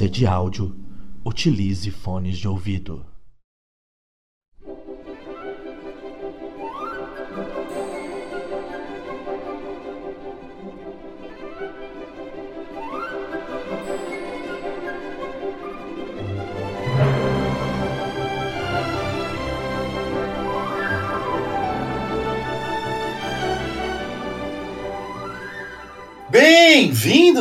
[0.00, 0.74] experiência de áudio,
[1.24, 3.04] utilize fones de ouvido.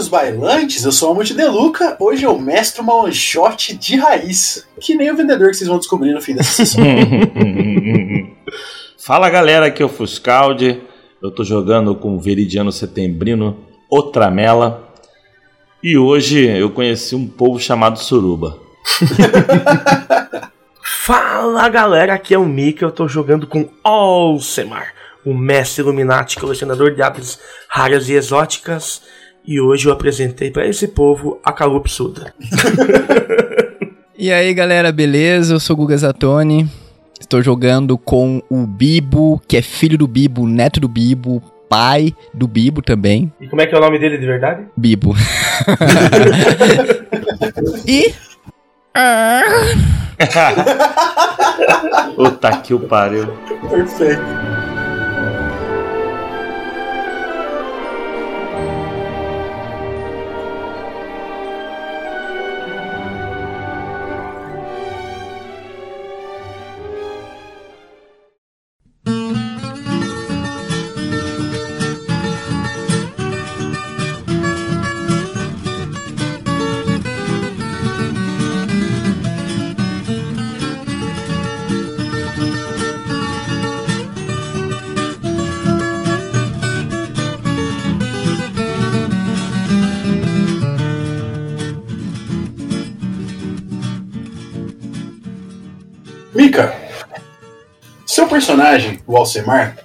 [0.09, 0.83] Bailantes!
[0.83, 1.95] Eu sou a Monte Deluca.
[1.99, 5.77] Hoje eu mestro uma one shot de raiz, que nem o vendedor que vocês vão
[5.77, 6.83] descobrir no fim dessa sessão.
[8.97, 10.81] Fala galera, aqui é o Fuscaldi.
[11.21, 13.57] Eu tô jogando com o Veridiano Setembrino,
[13.89, 14.89] Otramela.
[15.81, 18.57] E hoje eu conheci um povo chamado Suruba.
[20.83, 22.83] Fala galera, aqui é o Mika.
[22.83, 24.93] Eu tô jogando com Alcemar
[25.25, 29.01] o mestre Illuminati, colecionador de aves raras e exóticas,
[29.45, 32.33] e hoje eu apresentei para esse povo a Calupsuda.
[34.17, 35.53] e aí galera, beleza?
[35.53, 36.69] Eu sou o Guga Zatoni,
[37.19, 42.47] estou jogando com o Bibo, que é filho do Bibo, neto do Bibo, pai do
[42.47, 43.31] Bibo também.
[43.39, 44.65] E como é que é o nome dele de verdade?
[44.75, 45.15] Bibo.
[47.87, 48.11] e.
[52.15, 53.27] Puta que o pariu.
[53.69, 54.58] Perfeito.
[98.29, 99.75] Personagem, o Alcemar,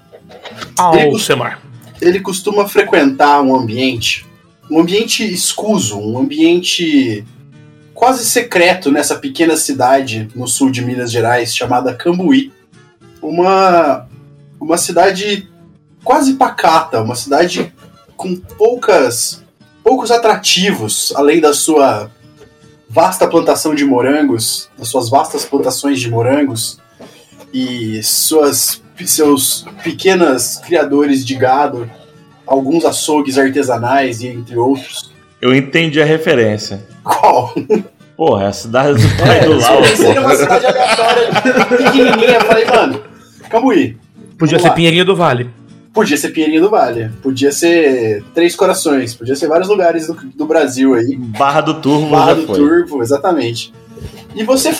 [0.78, 1.60] Alcemar.
[2.00, 4.26] Ele, ele costuma frequentar um ambiente,
[4.70, 7.24] um ambiente escuso, um ambiente
[7.92, 12.52] quase secreto nessa pequena cidade no sul de Minas Gerais chamada Cambuí.
[13.22, 14.06] Uma,
[14.60, 15.48] uma cidade
[16.02, 17.72] quase pacata, uma cidade
[18.16, 19.42] com poucas
[19.82, 22.10] poucos atrativos, além da sua
[22.88, 26.78] vasta plantação de morangos, das suas vastas plantações de morangos
[27.54, 31.88] e suas, seus pequenas criadores de gado,
[32.44, 35.12] alguns açougues artesanais e entre outros.
[35.40, 36.84] Eu entendi a referência.
[37.04, 37.54] Qual?
[38.16, 39.84] Porra, é a cidade do pai é, do Lau.
[39.84, 41.28] Seria uma cidade aleatória,
[41.68, 42.34] pequenininha.
[42.34, 43.00] Eu falei, mano,
[43.48, 43.96] Cambuí.
[44.36, 44.74] Podia ser lá.
[44.74, 45.48] Pinheirinho do Vale.
[45.92, 50.44] Podia ser Pinheirinho do Vale, podia ser Três Corações, podia ser vários lugares do, do
[50.44, 51.16] Brasil aí.
[51.16, 52.56] Barra do Turvo, Barra do foi.
[52.56, 53.72] Turvo, exatamente.
[54.34, 54.70] E você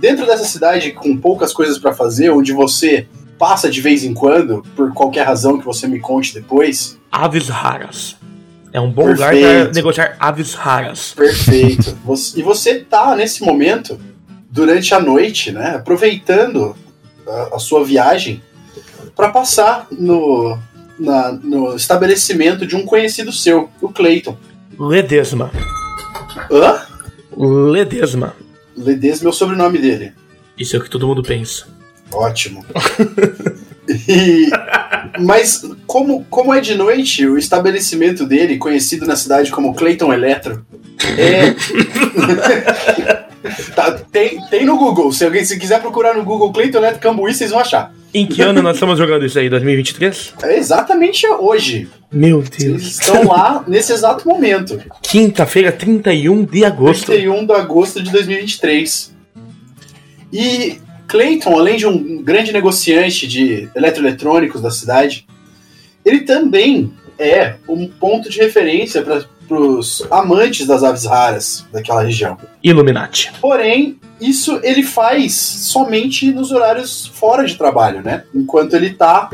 [0.00, 3.06] dentro dessa cidade com poucas coisas para fazer, onde você
[3.38, 6.98] passa de vez em quando, por qualquer razão que você me conte depois.
[7.10, 8.16] Aves raras.
[8.72, 9.34] É um bom Perfeito.
[9.34, 11.12] lugar para negociar aves raras.
[11.14, 11.96] Perfeito.
[12.36, 13.98] e você tá nesse momento
[14.50, 16.76] durante a noite, né, aproveitando
[17.26, 18.42] a, a sua viagem
[19.16, 20.58] para passar no,
[20.98, 24.36] na, no estabelecimento de um conhecido seu, o Clayton.
[24.78, 25.50] Ledesma.
[26.50, 26.80] Hã?
[27.36, 28.34] Ledesma.
[28.76, 30.12] Ledesma é o sobrenome dele.
[30.58, 31.66] Isso é o que todo mundo pensa.
[32.12, 32.64] Ótimo.
[34.08, 34.50] e,
[35.20, 40.64] mas como, como é de noite, o estabelecimento dele, conhecido na cidade como Clayton Eletro,
[41.18, 41.54] é.
[43.74, 45.12] tá, tem, tem no Google.
[45.12, 47.92] Se alguém se quiser procurar no Google Clayton Eletro Cambuí, vocês vão achar.
[48.14, 49.48] Em que ano nós estamos jogando isso aí?
[49.48, 50.34] 2023?
[50.42, 51.88] É exatamente hoje.
[52.10, 52.62] Meu Deus.
[52.62, 54.78] Eles estão lá nesse exato momento.
[55.02, 57.06] Quinta-feira, 31 de agosto.
[57.06, 59.14] 31 de agosto de 2023.
[60.30, 60.78] E
[61.08, 65.26] Clayton, além de um grande negociante de eletroeletrônicos da cidade,
[66.04, 72.38] ele também é um ponto de referência para os amantes das aves raras daquela região.
[72.62, 73.32] Illuminati.
[73.40, 78.24] Porém, isso ele faz somente nos horários fora de trabalho, né?
[78.34, 79.30] Enquanto ele está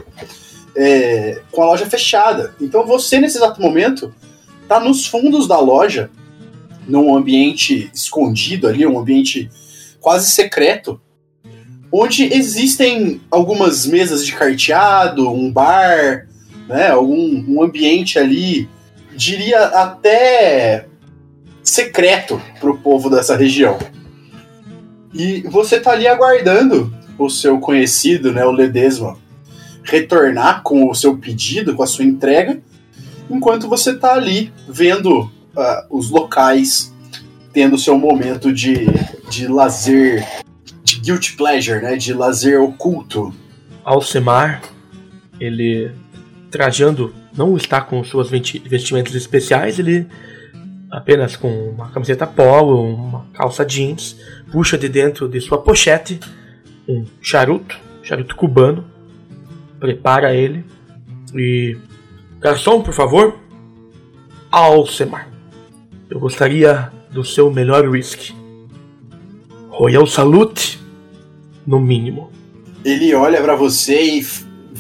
[0.75, 2.55] é, com a loja fechada.
[2.61, 4.15] Então você, nesse exato momento,
[4.63, 6.11] está nos fundos da loja,
[6.87, 9.51] num ambiente escondido ali, um ambiente
[10.01, 11.01] quase secreto,
[11.93, 16.27] onde existem algumas mesas de carteado, um bar,
[16.69, 18.69] né, algum um ambiente ali,
[19.19, 20.87] diria até
[21.63, 23.77] secreto para o povo dessa região.
[25.13, 29.19] E você tá ali aguardando o seu conhecido, né, o Ledesma,
[29.83, 32.61] retornar com o seu pedido, com a sua entrega,
[33.29, 35.31] enquanto você tá ali vendo uh,
[35.91, 36.95] os locais
[37.53, 38.87] tendo seu momento de,
[39.29, 40.25] de lazer,
[40.85, 41.97] de guilty pleasure, né?
[41.97, 43.35] De lazer oculto.
[43.85, 44.63] Alcemar,
[45.41, 45.91] ele
[46.51, 50.07] trajando, não está com suas vesti- vestimentas especiais, ele
[50.91, 54.17] apenas com uma camiseta polo, uma calça jeans,
[54.51, 56.19] puxa de dentro de sua pochete
[56.89, 58.85] um charuto, charuto cubano,
[59.79, 60.65] prepara ele
[61.35, 61.77] e
[62.41, 63.39] garçom, por favor,
[64.51, 65.29] Alcemar.
[66.11, 68.35] Eu gostaria do seu melhor whisky.
[69.69, 70.81] Royal Salute,
[71.67, 72.33] no mínimo.
[72.83, 74.23] Ele olha pra você e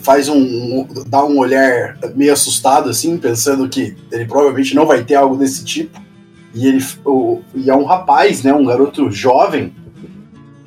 [0.02, 5.02] faz um, um- dá um olhar meio assustado assim, pensando que ele provavelmente não vai
[5.04, 6.00] ter algo desse tipo.
[6.54, 9.72] E ele o, e é um rapaz, né, um garoto jovem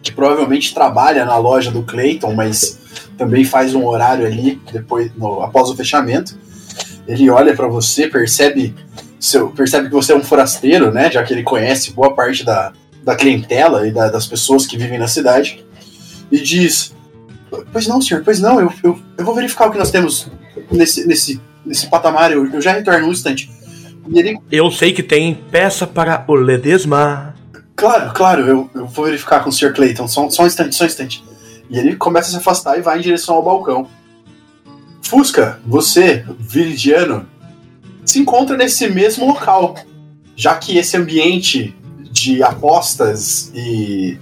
[0.03, 2.79] que provavelmente trabalha na loja do Clayton, mas
[3.17, 6.37] também faz um horário ali depois no- após o fechamento.
[7.07, 8.73] Ele olha pra você, percebe
[9.19, 12.73] seu, percebe que você é um forasteiro, né, já que ele conhece boa parte da,
[13.03, 15.63] da clientela e da- das pessoas que vivem na cidade.
[16.31, 16.93] E diz:
[17.71, 20.29] Pois não, senhor, pois não, eu, eu, eu vou verificar o que nós temos
[20.71, 23.49] nesse, nesse, nesse patamar, eu, eu já retorno um instante.
[24.11, 27.35] Ele, Eu sei que tem peça para o Ledesma.
[27.75, 30.83] claro, claro, eu, eu vou verificar com o senhor Clayton, só, só um instante, só
[30.83, 31.23] um instante.
[31.69, 33.87] E ele começa a se afastar e vai em direção ao balcão.
[35.03, 37.27] Fusca, você, Viridiano,
[38.05, 39.75] se encontra nesse mesmo local,
[40.35, 41.75] já que esse ambiente
[42.11, 44.17] de apostas e,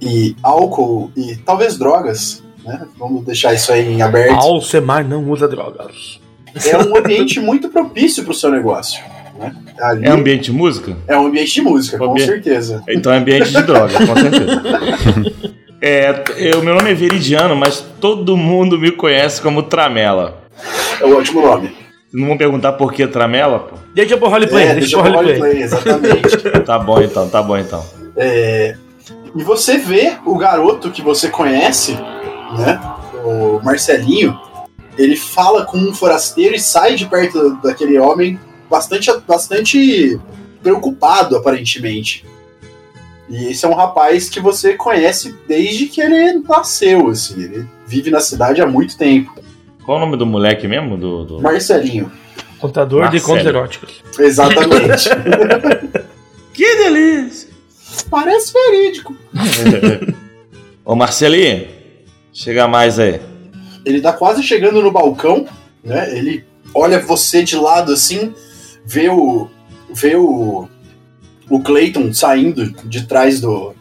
[0.00, 2.42] e álcool e talvez drogas,
[2.72, 2.86] né?
[2.98, 4.34] Vamos deixar isso aí em aberto.
[4.34, 6.20] Alcemar não usa drogas.
[6.66, 9.02] é um ambiente muito propício para o seu negócio.
[9.38, 9.54] Né?
[9.80, 10.96] Ali É ambiente de música?
[11.06, 12.82] é um ambiente de música, com Ambiente- certeza.
[12.88, 14.62] Então é ambiente de droga, com certeza.
[15.82, 20.42] É, eu, meu nome é Veridiano, mas todo mundo me conhece como Tramela.
[21.00, 21.72] É um ótimo nome.
[22.12, 23.76] Não vão perguntar por que Tramela, pô?
[23.94, 25.38] Deixa pro roleplay, é, deixa deixa pro eu roleplay.
[25.38, 26.36] roleplay, exatamente.
[26.66, 27.82] Tá bom então, tá bom então.
[28.14, 28.76] É,
[29.34, 31.96] e você vê o garoto que você conhece,
[32.58, 32.80] né?
[33.24, 34.38] O Marcelinho,
[34.96, 38.38] ele fala com um forasteiro e sai de perto daquele homem
[38.68, 40.18] bastante, bastante
[40.62, 42.24] preocupado, aparentemente.
[43.28, 47.42] E esse é um rapaz que você conhece desde que ele nasceu, assim.
[47.42, 49.32] Ele vive na cidade há muito tempo.
[49.84, 50.96] Qual o nome do moleque mesmo?
[50.96, 51.40] Do, do...
[51.40, 52.10] Marcelinho.
[52.58, 53.24] Contador de Marcelo.
[53.26, 54.02] contos eróticos.
[54.18, 55.08] Exatamente.
[56.52, 57.48] Que delícia!
[58.10, 59.16] Parece verídico.
[60.84, 61.68] Ô Marcelinho,
[62.32, 63.20] chega mais aí.
[63.84, 65.46] Ele tá quase chegando no balcão,
[65.82, 66.16] né?
[66.16, 66.44] Ele
[66.74, 68.34] olha você de lado assim,
[68.84, 69.48] vê o.
[69.92, 70.68] vê o.
[71.48, 73.74] o Clayton saindo de trás do.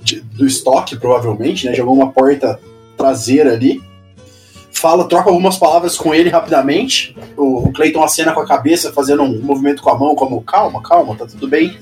[0.00, 1.74] de- do estoque, provavelmente, né?
[1.74, 2.58] Jogou uma porta
[2.96, 3.80] traseira ali.
[4.72, 7.14] Fala, troca algumas palavras com ele rapidamente.
[7.36, 10.82] O, o Clayton acena com a cabeça, fazendo um movimento com a mão, como calma,
[10.82, 11.76] calma, tá tudo bem.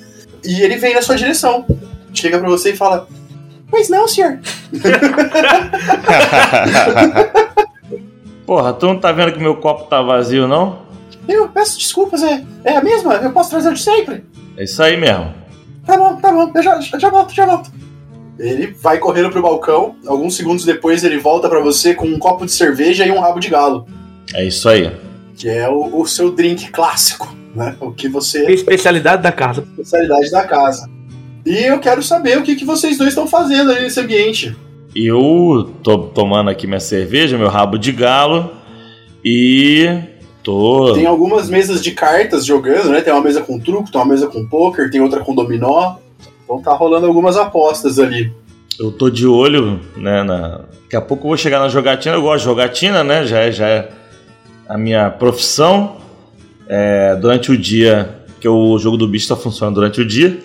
[0.44, 1.64] E ele vem na sua direção.
[2.12, 3.08] Chega pra você e fala:
[3.70, 4.40] Pois não, senhor.
[8.46, 10.80] Porra, tu não tá vendo que meu copo tá vazio, não?
[11.28, 13.14] Eu peço desculpas, é, é a mesma?
[13.16, 14.24] Eu posso trazer de sempre?
[14.56, 15.32] É isso aí mesmo.
[15.86, 17.70] Tá bom, tá bom, eu já, já volto, já volto.
[18.38, 22.46] Ele vai correndo pro balcão, alguns segundos depois ele volta pra você com um copo
[22.46, 23.86] de cerveja e um rabo de galo,
[24.34, 24.90] É isso aí.
[25.36, 27.76] que é o, o seu drink clássico, né?
[27.80, 28.50] O que você.
[28.50, 29.62] Especialidade da casa.
[29.70, 30.88] especialidade da casa.
[31.44, 34.56] E eu quero saber o que, que vocês dois estão fazendo aí nesse ambiente.
[34.94, 38.50] Eu tô tomando aqui minha cerveja, meu rabo de galo
[39.24, 39.88] e
[40.42, 40.92] tô.
[40.94, 43.00] Tem algumas mesas de cartas jogando, né?
[43.00, 45.96] Tem uma mesa com truco, tem uma mesa com poker, tem outra com dominó.
[46.44, 48.32] Então tá rolando algumas apostas ali.
[48.78, 50.22] Eu tô de olho, né?
[50.22, 50.62] Na...
[50.82, 52.16] Daqui a pouco eu vou chegar na jogatina.
[52.16, 53.24] Eu gosto de jogatina, né?
[53.24, 53.90] Já é, já é
[54.68, 55.98] a minha profissão.
[56.68, 60.36] É, durante o dia, que o jogo do bicho está funcionando durante o dia.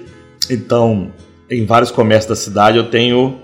[0.49, 1.11] Então,
[1.49, 3.37] em vários comércios da cidade eu tenho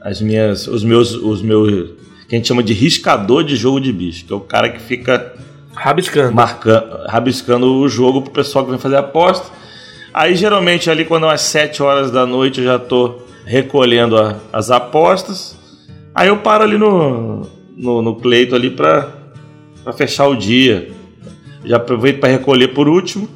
[0.00, 1.90] as minhas, os meus, os meus,
[2.28, 4.80] que a gente chama de riscador de jogo de bicho, que é o cara que
[4.80, 5.34] fica
[5.74, 6.34] Rabiscando.
[6.34, 9.46] marcando, rabiscando o jogo pro pessoal que vem fazer aposta.
[10.12, 14.36] Aí geralmente ali quando é umas 7 horas da noite eu já tô recolhendo a-
[14.52, 15.56] as apostas.
[16.14, 19.12] Aí eu paro ali no, no, no Cleito ali pra
[19.96, 20.90] fechar o dia.
[21.64, 23.28] Já aproveito pra recolher por último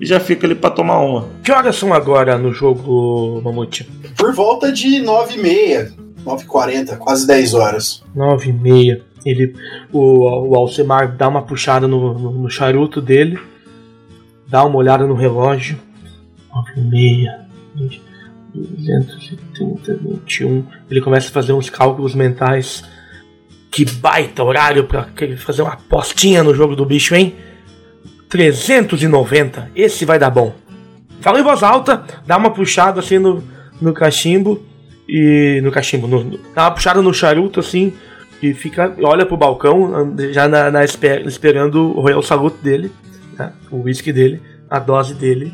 [0.00, 1.28] e já fico ali pra tomar uma.
[1.44, 3.84] Que horas são agora no jogo, Mamute?
[4.16, 5.92] Por volta de 9h30,
[6.24, 8.02] 9h40, quase 10 horas.
[8.14, 9.02] Nove e meia.
[9.24, 9.54] Ele,
[9.92, 13.38] o, o Alcemar dá uma puxada no, no, no charuto dele,
[14.48, 15.78] dá uma olhada no relógio.
[16.54, 17.40] Nove e meia.
[18.54, 20.64] 230, 21.
[20.90, 22.82] Ele começa a fazer uns cálculos mentais.
[23.70, 27.36] Que baita horário pra que- fazer uma apostinha no jogo do bicho, hein?
[28.30, 29.70] 390.
[29.76, 30.54] Esse vai dar bom.
[31.20, 33.42] fala em voz alta, dá uma puxada assim no,
[33.80, 34.62] no cachimbo
[35.08, 35.60] e.
[35.62, 37.92] No cachimbo, no, no- dá uma puxada no charuto assim
[38.42, 38.94] e fica.
[39.02, 42.90] olha pro balcão, já na, na esper- esperando o Royal Salute dele,
[43.38, 45.52] né, o whisky dele, a dose dele.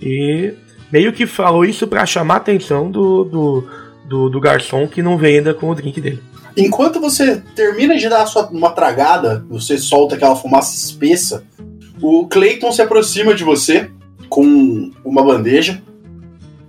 [0.00, 0.52] E
[0.92, 3.68] meio que falou isso pra chamar a atenção do, do,
[4.08, 6.22] do, do garçom que não vem ainda com o drink dele.
[6.56, 11.42] Enquanto você termina de dar sua, uma tragada, você solta aquela fumaça espessa,
[12.06, 13.90] o Clayton se aproxima de você
[14.28, 15.82] com uma bandeja.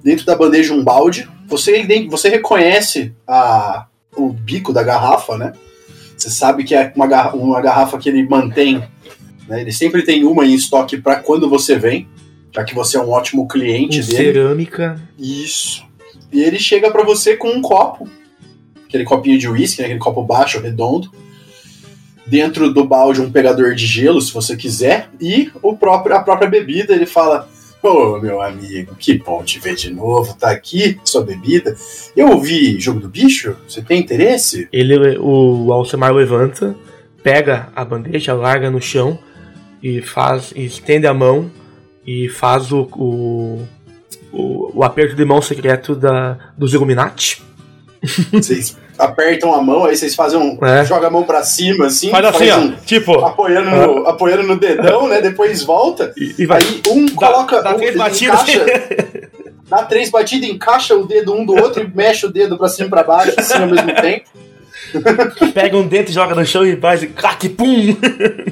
[0.03, 1.27] Dentro da bandeja, um balde.
[1.47, 5.53] Você, você reconhece a, o bico da garrafa, né?
[6.15, 8.83] Você sabe que é uma, garra- uma garrafa que ele mantém.
[9.47, 9.61] né?
[9.61, 12.07] Ele sempre tem uma em estoque para quando você vem,
[12.53, 14.17] já que você é um ótimo cliente dele.
[14.33, 15.01] cerâmica.
[15.19, 15.83] Isso.
[16.31, 18.07] E ele chega pra você com um copo,
[18.87, 21.11] aquele copinho de uísque, né, aquele copo baixo, redondo.
[22.25, 26.49] Dentro do balde um pegador de gelo, se você quiser, e o próprio, a própria
[26.49, 26.93] bebida.
[26.93, 27.47] Ele fala:
[27.85, 31.75] Ô meu amigo, que bom te ver de novo, tá aqui sua bebida.
[32.17, 34.67] Eu ouvi Jogo do Bicho, você tem interesse?
[34.73, 36.75] Ele, o Alcemar levanta,
[37.21, 39.19] pega a bandeja, larga no chão
[39.83, 41.51] e faz, estende a mão
[42.07, 43.67] e faz o, o,
[44.31, 47.43] o, o aperto de mão secreto da, dos Illuminati.
[48.33, 50.57] Vocês apertam a mão, aí vocês fazem um.
[50.65, 50.85] É.
[50.85, 54.57] Joga a mão pra cima, assim, Faz assim, um- ó, tipo, apoiando, no, apoiando no
[54.57, 55.21] dedão, né?
[55.21, 56.13] Depois volta.
[56.17, 56.61] e, e vai.
[56.61, 57.61] Aí um coloca.
[57.61, 58.41] dá um, três batidas.
[58.41, 58.65] encaixa-
[59.69, 62.87] dá três batidas, encaixa o dedo um do outro e mexe o dedo pra cima
[62.87, 64.25] e pra baixo, assim ao mesmo tempo.
[65.53, 67.95] Pega um dente, joga no chão e faz e crack, pum!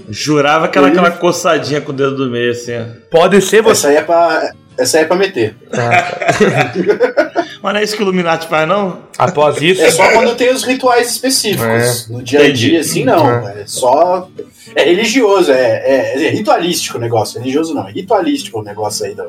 [0.10, 2.74] Jurava que era aquela coçadinha com o dedo do meio, assim.
[2.78, 2.84] ó.
[3.10, 3.88] Pode ser você.
[3.88, 5.56] Essa aí é pra, essa aí é pra meter.
[7.62, 9.04] Mas não é isso que o Illuminati faz, não?
[9.18, 12.10] Após isso, É só quando tem os rituais específicos.
[12.10, 13.48] No dia a dia, assim, não.
[13.48, 14.30] É só.
[14.76, 17.40] É religioso, é, é, é ritualístico o negócio.
[17.40, 19.28] Religioso não, é ritualístico o negócio aí da,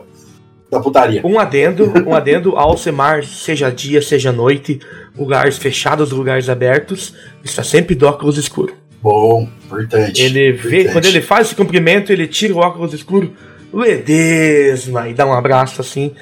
[0.70, 1.20] da putaria.
[1.24, 4.80] Um adendo, um adendo ao Alcemar, seja dia, seja noite,
[5.16, 8.74] lugares fechados, lugares abertos, está sempre de óculos escuro.
[9.00, 10.22] Bom, importante.
[10.22, 10.92] Ele vê, importante.
[10.92, 13.32] quando ele faz esse cumprimento, ele tira o óculos escuro,
[13.74, 16.14] Ledesma, e dá um abraço assim.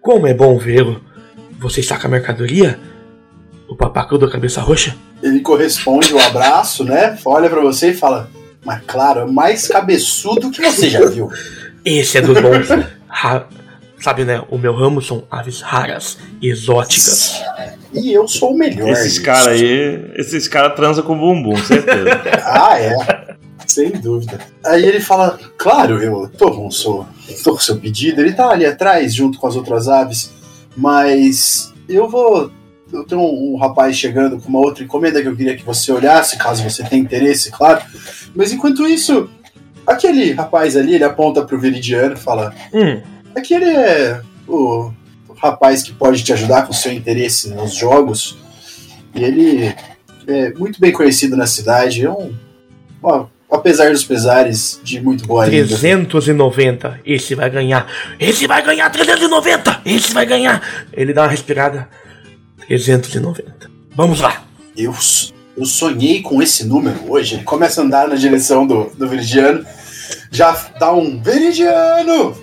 [0.00, 1.00] Como é bom vê-lo.
[1.58, 2.78] Você está com a mercadoria?
[3.68, 4.94] O papacu da cabeça roxa?
[5.22, 7.18] Ele corresponde o abraço, né?
[7.24, 8.28] Olha pra você e fala:
[8.64, 11.30] Mas claro, é mais cabeçudo que você já viu.
[11.84, 12.68] Esse é dos bons.
[13.08, 13.46] Ra-
[14.00, 14.42] Sabe, né?
[14.50, 17.40] O meu ramo são aves raras e exóticas.
[17.94, 18.90] E eu sou o melhor.
[18.90, 22.20] Esses caras aí, esses caras transam com bumbum, certeza.
[22.44, 22.94] Ah, é.
[23.74, 24.38] Sem dúvida.
[24.64, 27.04] Aí ele fala: Claro, eu tô com o seu,
[27.42, 28.20] tô com seu pedido.
[28.20, 30.30] Ele tá ali atrás, junto com as outras aves.
[30.76, 32.52] Mas eu vou.
[32.92, 35.90] Eu tenho um, um rapaz chegando com uma outra encomenda que eu queria que você
[35.90, 37.82] olhasse, caso você tenha interesse, claro.
[38.32, 39.28] Mas enquanto isso,
[39.84, 43.02] aquele rapaz ali, ele aponta pro Veridiano e fala: Hum,
[43.34, 44.92] Aquele é o
[45.36, 48.38] rapaz que pode te ajudar com seu interesse nos jogos.
[49.12, 49.74] E ele
[50.28, 52.04] é muito bem conhecido na cidade.
[52.04, 52.32] É um,
[53.02, 55.68] ó, apesar dos pesares, de muito boa índole.
[55.68, 57.00] 390.
[57.04, 57.86] Esse vai ganhar.
[58.18, 59.80] Esse vai ganhar 390.
[59.84, 60.62] Esse vai ganhar.
[60.92, 61.88] Ele dá uma respirada.
[62.66, 63.70] 390.
[63.94, 64.44] Vamos lá.
[64.76, 64.94] Eu,
[65.56, 67.36] eu sonhei com esse número hoje.
[67.36, 69.64] Ele começa a andar na direção do, do Veridiano.
[70.30, 72.36] Já dá um Veridiano!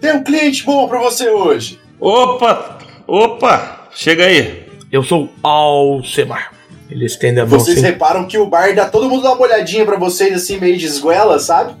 [0.00, 1.78] Tem um cliente bom pra você hoje.
[2.00, 2.78] Opa!
[3.06, 3.88] Opa!
[3.94, 4.66] Chega aí.
[4.90, 6.55] Eu sou Alcemar.
[6.90, 7.86] Ele estende a mão Vocês assim.
[7.86, 10.86] reparam que o bar dá todo mundo dá uma olhadinha pra vocês, assim, meio de
[10.86, 11.74] esguela, sabe?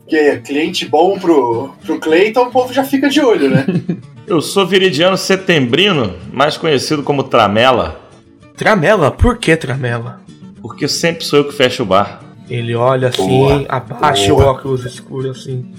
[0.00, 3.66] Porque é cliente bom pro, pro Cleiton, o povo já fica de olho, né?
[4.26, 8.00] Eu sou Viridiano Setembrino, mais conhecido como Tramela,
[8.56, 9.10] Tramela?
[9.10, 10.20] Por que tramela?
[10.62, 12.22] porque sempre sou eu que fecho o bar.
[12.48, 14.44] Ele olha assim, Boa, abaixa boa.
[14.46, 15.70] o óculos escuro assim.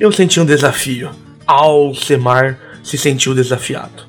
[0.00, 1.10] Eu senti um desafio.
[1.46, 4.08] Alcemar se sentiu desafiado.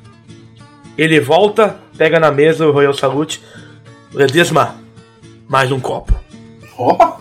[0.98, 3.40] Ele volta, pega na mesa o Royal Salute.
[4.16, 4.76] Ledesma,
[5.46, 6.18] mais um copo.
[6.78, 7.18] Ó,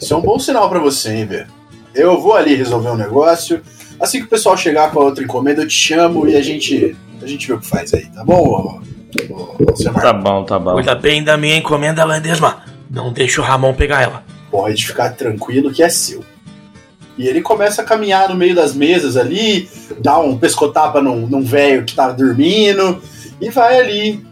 [0.00, 1.46] isso é um bom sinal pra você, hein, velho?
[1.94, 3.62] Eu vou ali resolver um negócio.
[4.00, 6.96] Assim que o pessoal chegar com a outra encomenda, eu te chamo e a gente,
[7.22, 8.82] a gente vê o que faz aí, tá bom,
[9.76, 10.02] Semar?
[10.02, 10.72] Tá bom, tá bom.
[10.72, 12.64] Cuida bem da minha encomenda, Ledesma.
[12.90, 14.24] Não deixa o Ramon pegar ela.
[14.50, 16.24] Pode ficar tranquilo que é seu.
[17.16, 21.44] E ele começa a caminhar no meio das mesas ali, dá um pescotapa num, num
[21.44, 23.00] velho que tá dormindo,
[23.40, 24.26] e vai ali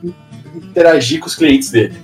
[0.56, 1.94] interagir com os clientes dele.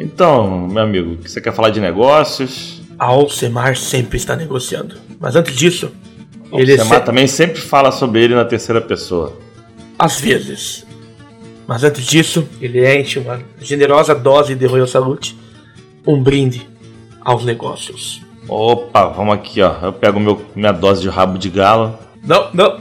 [0.00, 2.80] Então, meu amigo, você quer falar de negócios?
[2.98, 4.96] Alcemar sempre está negociando.
[5.20, 5.90] Mas antes disso,
[6.52, 7.00] ele Ele se...
[7.00, 9.36] também sempre fala sobre ele na terceira pessoa.
[9.98, 10.86] às vezes.
[11.66, 15.36] Mas antes disso, ele enche uma generosa dose de Royal Salute,
[16.06, 16.68] um brinde
[17.20, 18.20] aos negócios.
[18.48, 19.74] Opa, vamos aqui, ó.
[19.82, 21.96] Eu pego meu, minha dose de rabo de galo.
[22.24, 22.80] Não, não.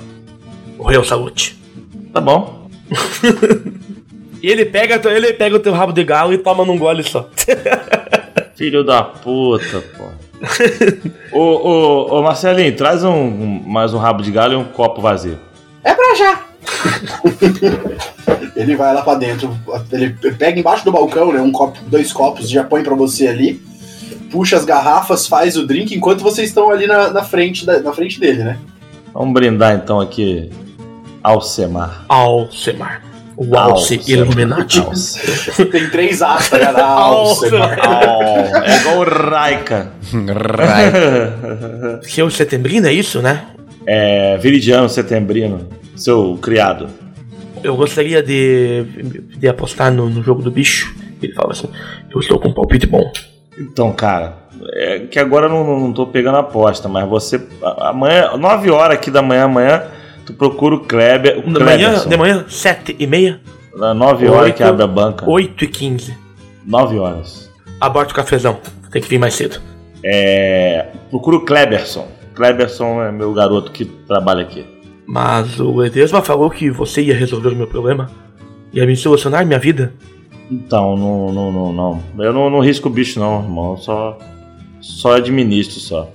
[0.78, 1.60] Morreu, salute.
[2.12, 2.68] Tá bom.
[4.42, 7.30] E ele pega, ele pega o teu rabo de galo e toma num gole só.
[8.56, 10.06] Filho da puta, pô.
[11.32, 15.02] ô, ô, ô, Marcelinho, traz um, um- mais um rabo de galo e um copo
[15.02, 15.38] vazio.
[15.84, 16.42] É pra já!
[18.56, 19.56] ele vai lá pra dentro,
[19.92, 21.42] ele pega embaixo do balcão, né?
[21.42, 23.62] Um copo, dois copos, já põe pra você ali,
[24.32, 27.94] puxa as garrafas, faz o drink enquanto vocês estão ali na, na frente, da- na
[27.94, 28.58] frente dele, né?
[29.14, 30.50] Vamos brindar então aqui
[31.24, 32.06] Alcemar.
[32.08, 33.04] Alcemar.
[33.50, 34.80] O Alce Illuminati.
[34.80, 35.66] Alce.
[35.66, 36.80] Tem três A's, tá ligado?
[36.82, 37.80] Alcemar.
[37.88, 38.22] Al-
[38.64, 39.92] É igual o Raika.
[40.14, 42.12] Right.
[42.12, 43.46] Seu setembrino é isso, né?
[43.86, 46.88] É, Viridiano Setembrino, seu criado.
[47.64, 48.84] Eu gostaria de,
[49.38, 50.96] de apostar no, no jogo do bicho.
[51.22, 51.68] Ele fala assim:
[52.14, 53.12] Eu estou com um palpite bom.
[53.60, 54.34] Então, cara,
[54.74, 57.42] é que agora eu não, não tô pegando aposta, mas você.
[57.80, 59.84] Amanhã, 9 horas aqui da manhã, amanhã,
[60.26, 61.40] tu procura o Kleber.
[61.40, 63.40] O De manhã, de manhã, 7 e meia,
[63.74, 64.56] Às 9 horas Oito.
[64.58, 65.30] que abre a banca.
[65.30, 66.18] 8 e 15.
[66.66, 67.50] 9 horas.
[67.80, 68.60] Aborta o cafezão.
[68.92, 69.60] Tem que vir mais cedo.
[70.04, 72.08] É, procura o Kleberson.
[72.36, 74.66] Kleberson é meu garoto que trabalha aqui.
[75.06, 78.10] Mas o Edesma falou que você ia resolver o meu problema.
[78.74, 79.94] Ia me solucionar minha vida.
[80.50, 82.04] Então, não, não, não, não.
[82.24, 83.72] Eu não, não risco o bicho, não, irmão.
[83.72, 84.18] Eu só,
[84.80, 86.10] só administro só.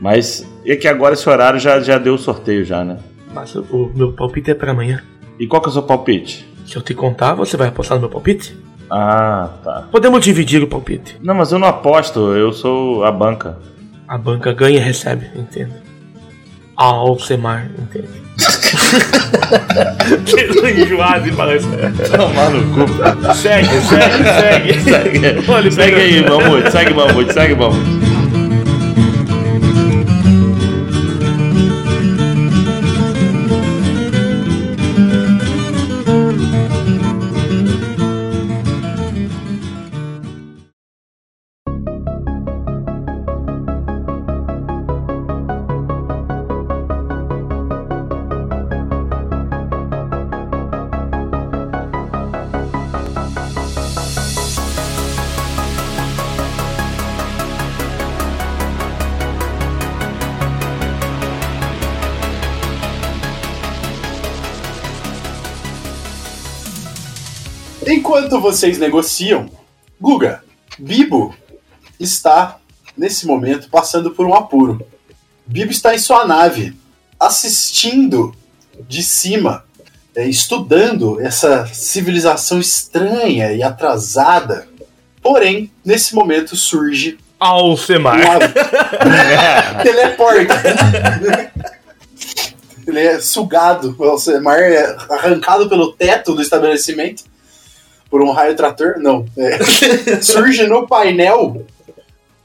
[0.00, 2.98] Mas é que agora esse horário já, já deu o sorteio, já, né?
[3.32, 5.02] Mas o, meu palpite é pra amanhã.
[5.38, 6.46] E qual que é o seu palpite?
[6.66, 8.56] Se eu te contar, você vai apostar no meu palpite?
[8.90, 9.88] Ah, tá.
[9.90, 11.16] Podemos dividir o palpite.
[11.22, 13.58] Não, mas eu não aposto, eu sou a banca.
[14.06, 15.72] A banca ganha e recebe, entendo.
[16.76, 18.22] A Alcemar, entende?
[20.24, 21.68] que enjoado falar isso.
[22.10, 23.34] Tomar no cu.
[23.34, 25.42] Segue, segue, segue.
[25.42, 28.11] segue, segue aí, mamute, segue mamute, segue mamute.
[68.32, 69.46] Enquanto vocês negociam,
[70.00, 70.42] Guga,
[70.78, 71.34] Bibo
[72.00, 72.56] está,
[72.96, 74.80] nesse momento, passando por um apuro.
[75.46, 76.74] Bibo está em sua nave,
[77.20, 78.34] assistindo
[78.88, 79.66] de cima,
[80.16, 84.66] é, estudando essa civilização estranha e atrasada.
[85.22, 88.18] Porém, nesse momento surge um Alcemar.
[88.18, 88.52] av-
[89.84, 90.54] teleporta.
[92.86, 97.30] Ele é sugado, o Alcemar é arrancado pelo teto do estabelecimento
[98.12, 98.96] por um raio trator.
[98.98, 99.24] Não.
[99.38, 99.58] é.
[100.20, 101.64] Surge no painel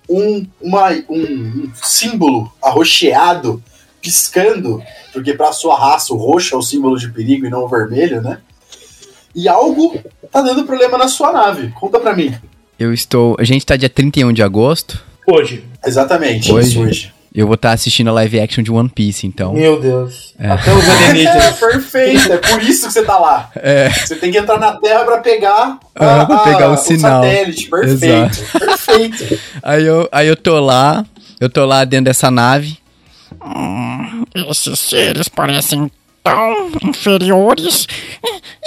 [0.10, 3.62] um, uma- um- um símbolo arroxeado,
[4.02, 7.68] piscando, porque para sua raça o roxo é o símbolo de perigo e não o
[7.68, 8.40] vermelho, né?
[9.36, 10.00] E algo
[10.32, 11.70] tá dando problema na sua nave.
[11.78, 12.34] Conta pra mim.
[12.80, 13.36] Eu estou.
[13.38, 15.04] A gente tá dia 31 de agosto.
[15.28, 15.66] Hoje.
[15.86, 16.70] Exatamente, Hoje?
[16.70, 17.14] isso hoje.
[17.38, 19.54] Eu vou estar assistindo a live action de One Piece, então.
[19.54, 20.34] Meu Deus.
[20.40, 20.50] É.
[20.50, 21.54] Até os É, alienígenas.
[21.60, 23.52] perfeito, é por isso que você tá lá.
[23.56, 23.90] É.
[23.92, 27.22] Você tem que entrar na Terra pra pegar, Ah, pra pegar o sinal.
[27.24, 27.70] satélite.
[27.70, 29.40] Perfeito, perfeito.
[29.62, 31.06] Aí eu, aí eu tô lá,
[31.40, 32.80] eu tô lá dentro dessa nave.
[34.50, 35.92] Esses seres parecem
[36.24, 37.88] tão inferiores.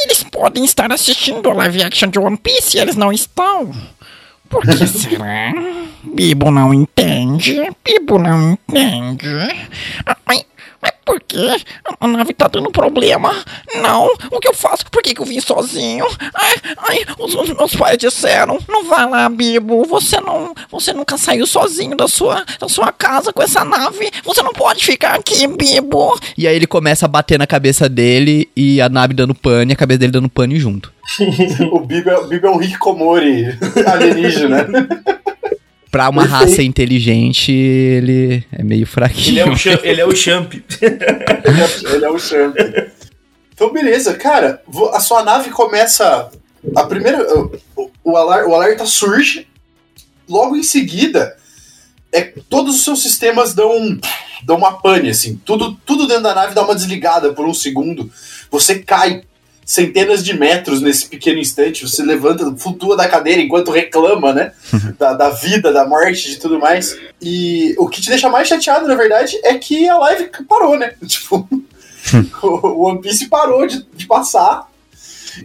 [0.04, 3.72] Eles podem estar assistindo a live action de One Piece e eles não estão.
[4.50, 5.52] Por que será?
[6.02, 7.56] Bibo não entende.
[7.84, 9.28] Bibo não entende.
[10.26, 10.44] Ai,
[10.80, 11.36] mas por que
[12.00, 13.34] a nave tá dando problema?
[13.82, 14.84] Não, o que eu faço?
[14.90, 16.06] Por que, que eu vim sozinho?
[16.34, 16.54] Ai,
[16.88, 19.84] ai, os, os meus pais disseram, não vai lá, Bibo.
[19.84, 24.10] Você não, você nunca saiu sozinho da sua, da sua casa com essa nave.
[24.24, 26.18] Você não pode ficar aqui, Bibo.
[26.36, 29.74] E aí ele começa a bater na cabeça dele e a nave dando pane e
[29.74, 30.92] a cabeça dele dando pane junto.
[31.72, 32.60] O Bibo é, o Bibo é um
[33.86, 34.68] alienígena.
[35.90, 36.50] Pra uma Perfeito.
[36.50, 39.29] raça inteligente, ele é meio fraquinho.
[39.31, 40.53] Ele é o, champ, ele é o champ.
[41.92, 42.55] Ele é, o champ.
[43.53, 44.62] Então, beleza, cara.
[44.92, 46.31] A sua nave começa.
[46.76, 47.26] A primeira.
[47.76, 49.46] O, o, alar- o alerta surge.
[50.29, 51.37] Logo em seguida,
[52.12, 53.98] é, todos os seus sistemas dão, um-
[54.44, 55.40] dão uma pane, assim.
[55.44, 58.09] Tudo, tudo dentro da nave dá uma desligada por um segundo.
[58.48, 59.22] Você cai
[59.72, 61.87] centenas de metros nesse pequeno instante.
[61.88, 64.52] Você levanta, flutua da cadeira enquanto reclama, né?
[64.98, 66.98] da, da vida, da morte, de tudo mais.
[67.22, 70.94] E o que te deixa mais chateado, na verdade, é que a live parou, né?
[71.06, 71.48] Tipo,
[72.42, 74.68] o One Piece parou de, de passar.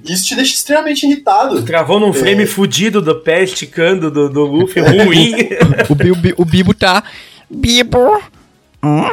[0.03, 1.61] E isso te deixa extremamente irritado.
[1.63, 2.47] Travou num frame É.
[2.47, 5.35] fudido do pé esticando do, do Luffy ruim.
[5.87, 7.03] O, o Bi- o Bibo tá.
[7.47, 8.19] Bibo?
[8.83, 9.03] Hum?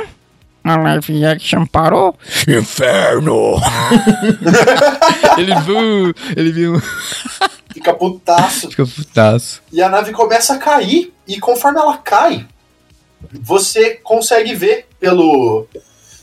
[0.64, 2.16] A live action parou?
[2.46, 3.60] Inferno!
[5.36, 6.14] ele viu.
[6.36, 6.82] Ele viu.
[7.72, 8.70] Fica putaço.
[8.70, 9.62] Fica putaço.
[9.72, 11.12] E a nave começa a cair.
[11.26, 12.46] E conforme ela cai,
[13.32, 15.66] você consegue ver pelo.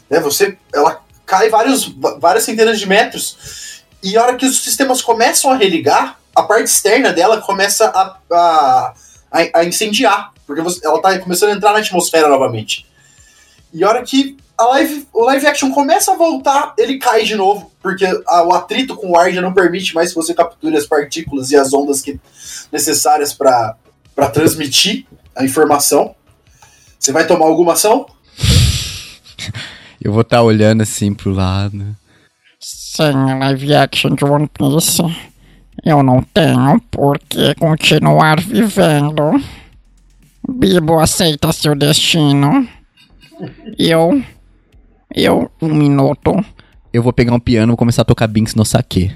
[0.10, 3.84] Né, você, ela cai vários, várias centenas de metros.
[4.02, 8.17] E a hora que os sistemas começam a religar, a parte externa dela começa a,
[8.32, 8.93] a,
[9.54, 10.32] a, incendiar.
[10.47, 12.88] Porque você- ela está começando a entrar na atmosfera novamente.
[13.73, 17.36] E a hora que a live, o live action começa a voltar, ele cai de
[17.36, 17.71] novo.
[17.82, 20.86] Porque a- o atrito com o ar já não permite mais que você capture as
[20.86, 22.19] partículas e as ondas que,
[22.71, 23.75] necessárias para
[24.34, 25.05] transmitir
[25.36, 26.13] a informação.
[26.99, 28.05] Você vai tomar alguma ação?
[30.01, 31.95] Eu vou estar olhando assim pro lado.
[32.60, 35.01] Sem a live action de One Piece,
[35.86, 39.41] eu não tenho por que continuar vivendo.
[40.47, 42.67] Bibo aceita seu destino.
[43.78, 44.21] Eu.
[45.15, 46.34] Eu, um minuto.
[46.91, 49.15] Eu vou pegar um piano e vou começar a tocar Binks no Sake.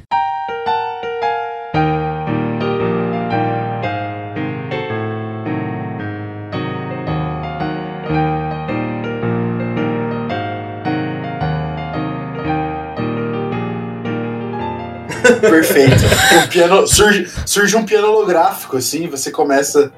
[15.42, 16.04] Perfeito.
[16.36, 19.92] Um piano, surge, surge um piano holográfico, assim, você começa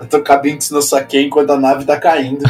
[0.00, 2.44] a tocar Binks no Sake enquanto a nave tá caindo.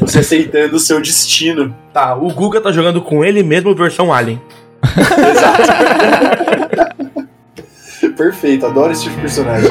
[0.00, 1.74] Você aceitando o seu destino.
[1.92, 4.40] tá, o Guga tá jogando com ele mesmo versão Alien.
[8.16, 9.70] Perfeito, adoro esse tipo de personagem.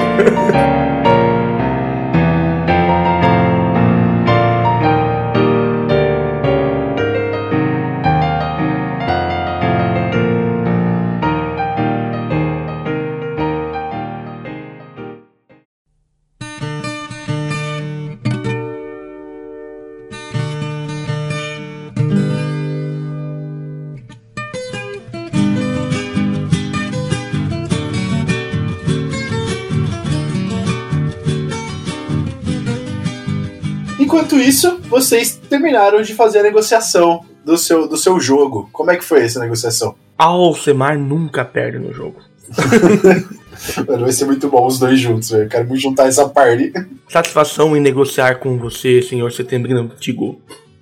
[34.27, 38.69] Enquanto isso, vocês terminaram de fazer a negociação do seu, do seu jogo.
[38.73, 39.95] Como é que foi essa negociação?
[40.17, 42.19] Alcemar nunca perde no jogo.
[43.87, 45.47] Mano, vai ser muito bom os dois juntos, velho.
[45.47, 46.73] Quero muito juntar essa party.
[47.07, 50.41] Satisfação em negociar com você, senhor Setembrino Tigo.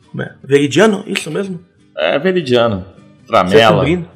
[0.10, 0.34] Como é?
[0.44, 1.04] Veridiano?
[1.06, 1.60] Isso mesmo?
[1.96, 2.84] É veridiano.
[3.28, 3.86] Tramela.
[3.86, 4.10] Setembrino?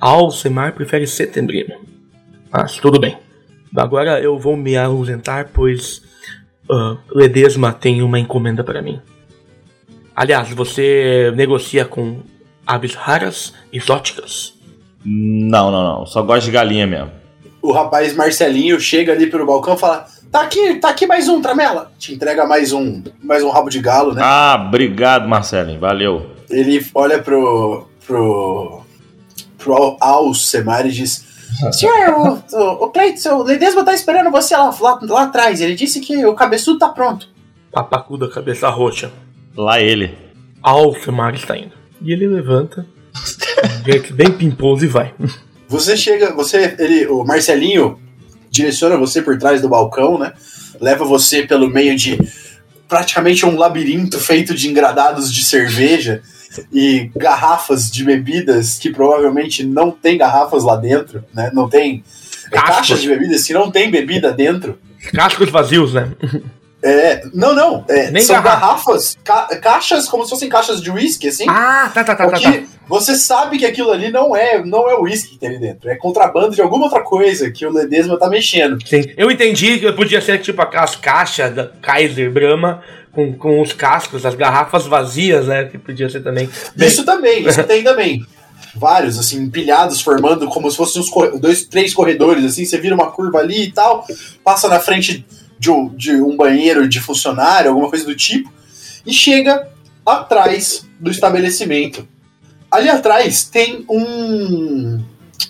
[0.00, 1.76] Alcemar prefere Setembrino.
[2.50, 3.16] Mas tudo bem.
[3.76, 6.02] Agora eu vou me ausentar, pois
[6.72, 9.00] ah, Ledesma tem uma encomenda para mim.
[10.14, 12.20] Aliás, você negocia com
[12.66, 14.54] aves raras exóticas?
[15.04, 16.06] Não, não, não.
[16.06, 17.10] Só gosto de galinha mesmo.
[17.60, 21.40] O rapaz Marcelinho chega ali pelo balcão e fala: Tá aqui, tá aqui mais um,
[21.40, 21.92] Tramela.
[21.98, 24.20] Te entrega mais um, mais um rabo de galo, né?
[24.24, 25.80] Ah, obrigado, Marcelinho.
[25.80, 26.30] Valeu.
[26.50, 27.86] Ele olha pro.
[28.06, 28.82] pro.
[29.58, 31.24] pro Al- Alcemar e diz:
[31.72, 35.60] Senhor, o, o, o Cleiton, o Ledesma tá esperando você lá, lá, lá atrás.
[35.60, 37.28] Ele disse que o cabeçudo tá pronto.
[37.70, 39.10] Papacu da cabeça roxa.
[39.56, 40.16] Lá ele.
[40.62, 41.72] Alcemar está indo.
[42.00, 42.86] E ele levanta,
[44.14, 45.14] bem pimposo e vai.
[45.68, 47.98] Você chega, você, ele, o Marcelinho
[48.50, 50.32] direciona você por trás do balcão, né?
[50.80, 52.18] Leva você pelo meio de
[52.88, 56.22] praticamente um labirinto feito de engradados de cerveja
[56.72, 61.50] e garrafas de bebidas que provavelmente não tem garrafas lá dentro, né?
[61.52, 62.02] Não tem
[62.46, 62.76] é, Cascos.
[62.76, 64.78] caixas de bebidas que não tem bebida dentro.
[65.12, 66.10] Cascos vazios, né?
[66.84, 67.84] É, não, não.
[67.88, 68.60] é, Nem são garrafa.
[68.60, 71.44] garrafas, ca- caixas como se fossem caixas de uísque, assim.
[71.48, 72.40] Ah, tá, tá, tá, tá.
[72.40, 72.62] tá.
[72.88, 75.94] você sabe que aquilo ali não é não é uísque que tem ali dentro, é
[75.96, 78.78] contrabando de alguma outra coisa que o Ledesma tá mexendo.
[78.86, 79.02] Sim.
[79.16, 84.26] Eu entendi que podia ser tipo aquelas caixas da Kaiser Brahma com, com os cascos,
[84.26, 85.64] as garrafas vazias, né?
[85.66, 86.48] Que podia ser também.
[86.76, 88.26] Isso também, isso tem também.
[88.74, 93.10] Vários, assim, empilhados, formando como se fossem uns dois, três corredores, assim, você vira uma
[93.10, 94.06] curva ali e tal,
[94.42, 95.26] passa na frente
[95.62, 98.52] de um, de um banheiro de funcionário, alguma coisa do tipo,
[99.06, 99.68] e chega
[100.04, 102.06] atrás do estabelecimento.
[102.68, 105.00] Ali atrás tem um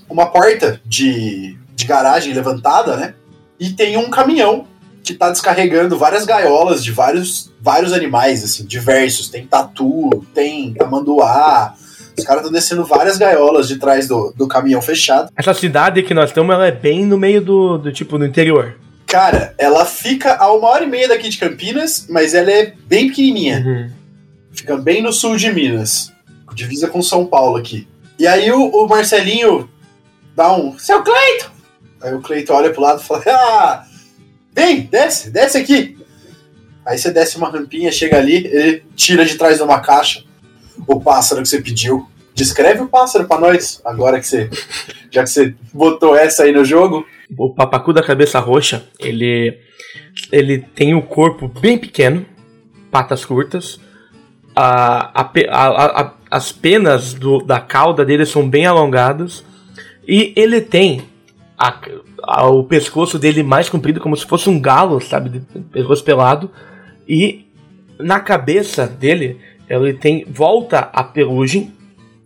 [0.08, 3.14] uma porta de, de garagem levantada, né?
[3.58, 4.66] E tem um caminhão
[5.02, 9.30] que tá descarregando várias gaiolas de vários, vários animais, assim, diversos.
[9.30, 11.74] Tem tatu, tem tamanduá,
[12.18, 15.30] Os caras estão descendo várias gaiolas de trás do, do caminhão fechado.
[15.34, 18.76] Essa cidade que nós estamos, ela é bem no meio do, do tipo, no interior.
[19.12, 23.08] Cara, ela fica a uma hora e meia daqui de Campinas, mas ela é bem
[23.08, 23.62] pequenininha.
[23.62, 23.90] Uhum.
[24.52, 26.10] Fica bem no sul de Minas.
[26.54, 27.86] Divisa com São Paulo aqui.
[28.18, 29.68] E aí o, o Marcelinho
[30.34, 30.78] dá um.
[30.78, 31.52] Seu Cleito!
[32.00, 33.84] Aí o Cleito olha pro lado e fala: Ah!
[34.50, 35.94] Vem, desce, desce aqui.
[36.86, 40.24] Aí você desce uma rampinha, chega ali, ele tira de trás de uma caixa
[40.86, 42.08] o pássaro que você pediu.
[42.34, 44.48] Descreve o pássaro pra nós, agora que você.
[45.10, 47.06] Já que você botou essa aí no jogo.
[47.38, 49.58] O papacu da cabeça roxa, ele,
[50.30, 52.26] ele tem o corpo bem pequeno,
[52.90, 53.80] patas curtas.
[54.54, 59.44] A, a, a- as penas do- da cauda dele são bem alongadas.
[60.06, 61.02] E ele tem
[62.50, 65.42] o pescoço dele mais comprido, como se fosse um galo, sabe?
[65.72, 66.50] Pescoço pelado.
[67.08, 67.46] E
[67.98, 71.72] na cabeça dele, ele tem volta a pelugem,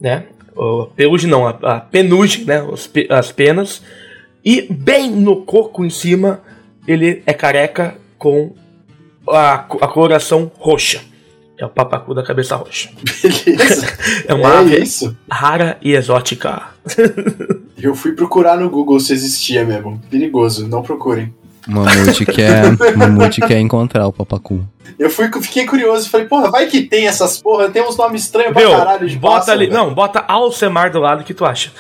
[0.01, 0.25] né?
[0.55, 2.67] O, pelugem não, a, penugem, né?
[2.93, 3.83] Pe- as penas.
[4.47, 6.41] E bem no coco em cima,
[6.87, 8.55] ele é careca com
[9.29, 11.01] a, a coloração roxa.
[11.59, 12.91] É o papacu da cabeça roxa.
[13.21, 13.87] Beleza?
[14.29, 15.17] É uma é ave isso.
[15.29, 16.63] rara e exótica.
[17.77, 20.01] Eu fui procurar no Google se existia mesmo.
[20.09, 21.35] Perigoso, não procurem.
[21.67, 24.65] Mamute quer, Mamute quer encontrar o papacu.
[24.97, 28.53] Eu fui, fiquei curioso, falei, porra, vai que tem essas porra, tem uns nomes estranhos
[28.53, 29.67] pra caralho de Bota pássaro, ali.
[29.67, 29.77] velho.
[29.77, 31.73] Não, bota Alcemar do lado que tu acha.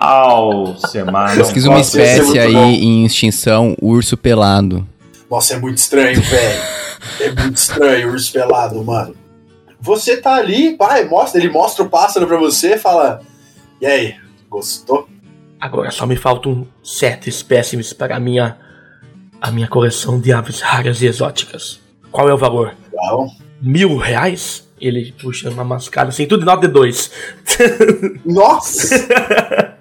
[0.00, 1.36] Alcemar.
[1.36, 2.64] Pesquisa uma espécie aí bom.
[2.64, 4.88] em extinção, urso pelado.
[5.30, 6.62] Nossa, é muito estranho, velho.
[7.20, 9.14] É muito estranho o urso pelado, mano.
[9.78, 13.20] Você tá ali, pai, mostra, ele mostra o pássaro pra você e fala:
[13.78, 14.14] E aí,
[14.48, 15.06] gostou?
[15.60, 18.56] Agora só me faltam sete espécimes para a minha,
[19.38, 21.78] a minha coleção de aves raras e exóticas.
[22.10, 22.74] Qual é o valor?
[22.92, 23.28] Não.
[23.60, 24.66] Mil reais?
[24.80, 27.10] Ele puxa uma mascada assim, tudo de nota de dois.
[28.24, 29.70] Nossa!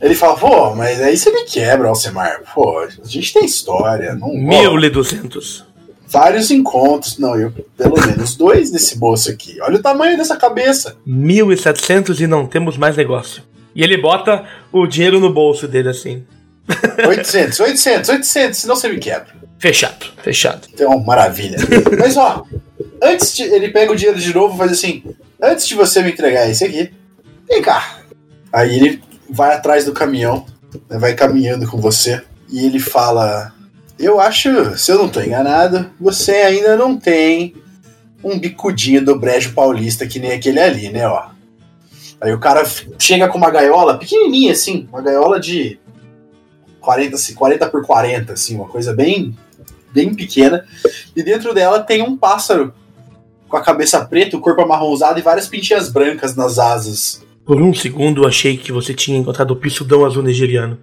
[0.00, 2.42] Ele fala, pô, mas aí você me quebra, Alcemar.
[2.54, 4.14] Pô, a gente tem história.
[4.14, 5.64] Não Mil e duzentos.
[6.06, 7.18] Vários encontros.
[7.18, 9.58] Não, eu, pelo menos dois desse moço aqui.
[9.60, 10.96] Olha o tamanho dessa cabeça.
[11.06, 13.42] Mil e setecentos e não temos mais negócio.
[13.74, 16.24] E ele bota o dinheiro no bolso dele assim.
[17.08, 19.34] 800, 800, 800, senão você me quebra.
[19.58, 20.68] Fechado, fechado.
[20.72, 21.56] Então, maravilha.
[21.98, 22.44] Mas ó,
[23.02, 23.44] antes de.
[23.44, 25.02] Ele pega o dinheiro de novo e faz assim:
[25.40, 26.92] Antes de você me entregar esse aqui,
[27.48, 28.00] vem cá.
[28.52, 30.44] Aí ele vai atrás do caminhão,
[30.88, 33.52] né, vai caminhando com você, e ele fala:
[33.98, 37.54] Eu acho, se eu não tô enganado, você ainda não tem
[38.22, 41.30] um bicudinho do Brejo Paulista que nem aquele ali, né, ó.
[42.20, 42.62] Aí o cara
[42.98, 45.80] chega com uma gaiola pequenininha assim, uma gaiola de
[46.80, 49.36] 40, assim, 40 por 40, assim, uma coisa bem
[49.92, 50.66] bem pequena,
[51.14, 52.72] e dentro dela tem um pássaro
[53.46, 57.22] com a cabeça preta, o corpo amarronzado e várias pintinhas brancas nas asas.
[57.44, 60.78] Por um segundo eu achei que você tinha encontrado o pissudão azul nigeriano.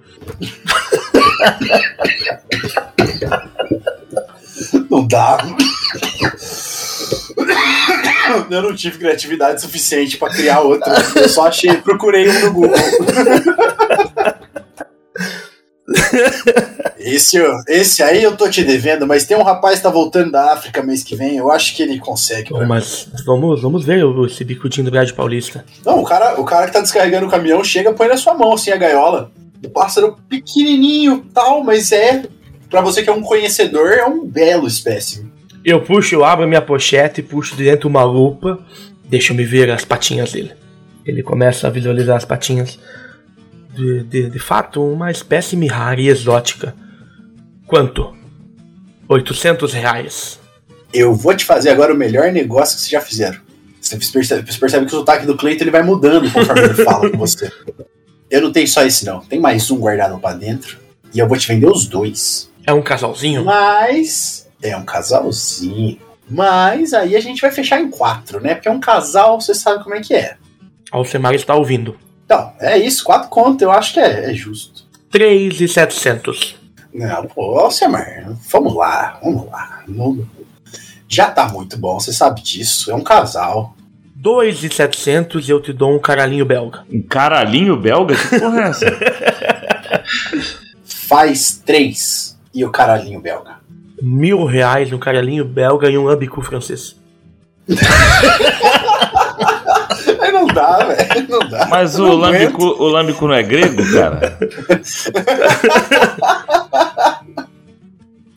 [4.89, 5.38] Não dá.
[8.50, 10.91] Eu não tive criatividade suficiente pra criar outro.
[11.15, 12.76] Eu só achei, procurei um no Google.
[16.99, 20.54] Esse, esse aí eu tô te devendo, mas tem um rapaz que tá voltando da
[20.54, 21.38] África mês que vem.
[21.38, 22.49] Eu acho que ele consegue.
[22.49, 22.67] pra mim.
[22.67, 25.65] Mas vamos, vamos ver esse bicudinho do Brad Paulista.
[25.86, 28.54] Não, o cara, o cara que tá descarregando o caminhão chega, põe na sua mão
[28.54, 29.32] assim a gaiola.
[29.65, 32.23] O pássaro pequenininho, tal, mas é
[32.69, 35.32] Pra você que é um conhecedor, é um belo espécime.
[35.65, 38.60] Eu puxo, eu abro minha pochete, puxo de dentro uma lupa,
[39.04, 40.52] deixa eu me ver as patinhas dele.
[41.04, 42.80] Ele começa a visualizar as patinhas.
[43.73, 46.75] De, de, de fato, uma espécime rara e exótica.
[47.67, 48.15] Quanto?
[49.08, 50.39] 800 reais.
[50.93, 53.39] Eu vou te fazer agora o melhor negócio que vocês já fizeram.
[53.79, 57.10] Você percebe, você percebe que o sotaque do Cleiton ele vai mudando conforme ele fala
[57.10, 57.51] com você.
[58.29, 59.21] Eu não tenho só esse, não.
[59.21, 60.77] Tem mais um guardado pra dentro.
[61.13, 62.49] E eu vou te vender os dois.
[62.65, 63.43] É um casalzinho?
[63.43, 65.99] Mas é um casalzinho.
[66.29, 68.53] Mas aí a gente vai fechar em quatro, né?
[68.53, 70.38] Porque é um casal, você sabe como é que é.
[70.91, 71.97] Alcemar está ouvindo.
[72.30, 74.84] Então, é isso, quatro conto, eu acho que é, é justo.
[75.10, 76.58] 3,700.
[76.94, 79.84] Não, pô, Alcemar, vamos lá, vamos lá.
[81.08, 82.92] Já tá muito bom, você sabe disso.
[82.92, 83.74] É um casal.
[84.13, 86.84] 2,700 e eu te dou um caralhinho belga.
[86.94, 88.15] Um caralhinho belga?
[88.15, 88.86] Que porra é essa?
[90.86, 93.56] Faz três e o caralhinho belga.
[94.00, 96.96] Mil reais, um caralhinho belga e um lambicu francês.
[100.53, 101.27] Dá, velho.
[101.29, 101.67] Não dá.
[101.67, 104.38] Mas o lambico, o lambico não é grego, cara?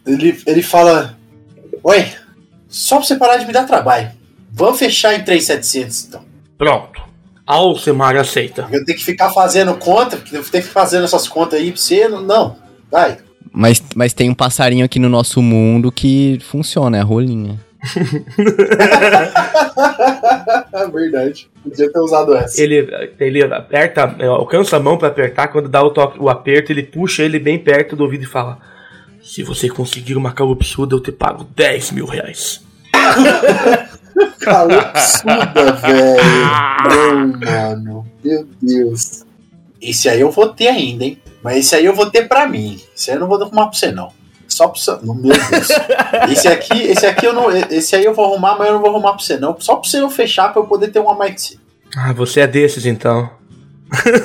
[0.07, 1.17] Ele, ele fala:
[1.83, 2.07] Oi,
[2.69, 4.11] só pra você parar de me dar trabalho.
[4.51, 6.25] Vamos fechar em 3,700 então.
[6.59, 7.01] Pronto.
[7.47, 8.69] Alcemar aceita.
[8.71, 11.73] Eu tenho que ficar fazendo conta, porque eu tenho que ficar fazendo essas contas aí
[11.73, 12.09] pra você.
[12.09, 12.57] não- Não,
[12.91, 13.19] vai.
[13.53, 17.59] Mas, mas tem um passarinho aqui no nosso mundo que funciona, é a rolinha.
[20.93, 21.51] Verdade.
[21.63, 22.63] Podia ter usado essa.
[22.63, 25.49] Ele, ele aperta, é, alcança a mão pra apertar.
[25.49, 28.59] Quando dá o, toque, o aperto, ele puxa ele bem perto do ouvido e fala:
[29.21, 32.63] Se você conseguir uma calopsuda, eu te pago 10 mil reais.
[34.39, 36.23] Calopsuda, velho.
[36.89, 38.07] Não, mano.
[38.23, 39.25] Meu Deus.
[39.81, 41.19] Esse aí eu vou ter ainda, hein?
[41.43, 42.81] Mas esse aí eu vou ter pra mim.
[42.95, 44.13] Esse aí eu não vou arrumar pra você, não.
[44.53, 44.91] Só pra você.
[45.03, 45.69] Não, meu Deus.
[46.31, 47.51] Esse aqui, esse aqui eu não.
[47.51, 49.57] Esse aí eu vou arrumar, mas eu não vou arrumar pra você, não.
[49.59, 51.59] Só pra você não fechar pra eu poder ter uma você.
[51.97, 53.29] Ah, você é desses então.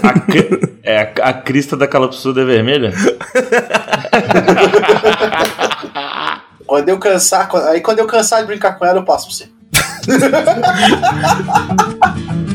[0.03, 2.93] A, cri- é, a, a crista da calopsuda é vermelha?
[6.65, 9.49] Quando eu cansar, aí quando eu cansar de brincar com ela, eu passo pra você.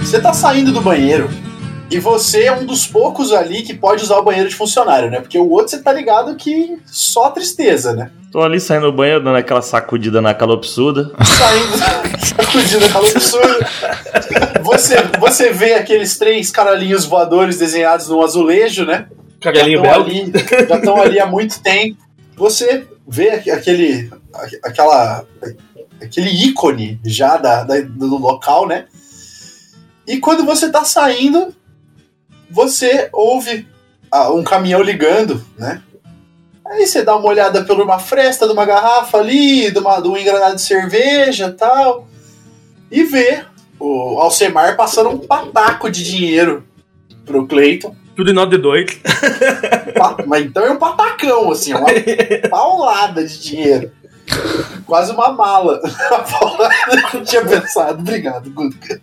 [0.00, 1.28] Você tá saindo do banheiro
[1.90, 5.20] e você é um dos poucos ali que pode usar o banheiro de funcionário, né?
[5.20, 8.10] Porque o outro você tá ligado que só tristeza, né?
[8.32, 11.12] Tô ali saindo do banheiro, dando aquela sacudida na calopsuda.
[11.22, 11.78] Saindo,
[12.26, 13.68] sacudindo aquela absurda.
[14.62, 19.06] Você, você vê aqueles três caralhinhos voadores desenhados num azulejo, né?
[19.40, 20.32] Cagelinho já ali,
[20.68, 21.98] já estão ali há muito tempo.
[22.36, 25.24] Você vê aqu- aquele, aqu- aquela,
[26.02, 28.86] aquele ícone já da, da- do local, né?
[30.06, 31.54] E quando você tá saindo,
[32.50, 33.66] você ouve
[34.10, 35.82] ah, um caminhão ligando, né?
[36.64, 40.08] Aí você dá uma olhada por uma fresta de uma garrafa ali, de, uma, de
[40.08, 42.08] um engranado de cerveja e tal,
[42.90, 43.44] e vê
[43.78, 46.64] o Alcemar passando um pataco de dinheiro
[47.26, 47.94] pro Cleiton.
[48.16, 48.98] Tudo em nota de dois.
[49.96, 51.88] Pa- Mas então é um patacão, assim, uma
[52.50, 53.90] paulada de dinheiro.
[54.86, 55.80] Quase uma mala.
[57.14, 58.00] Não tinha pensado.
[58.00, 59.00] Obrigado, Guga.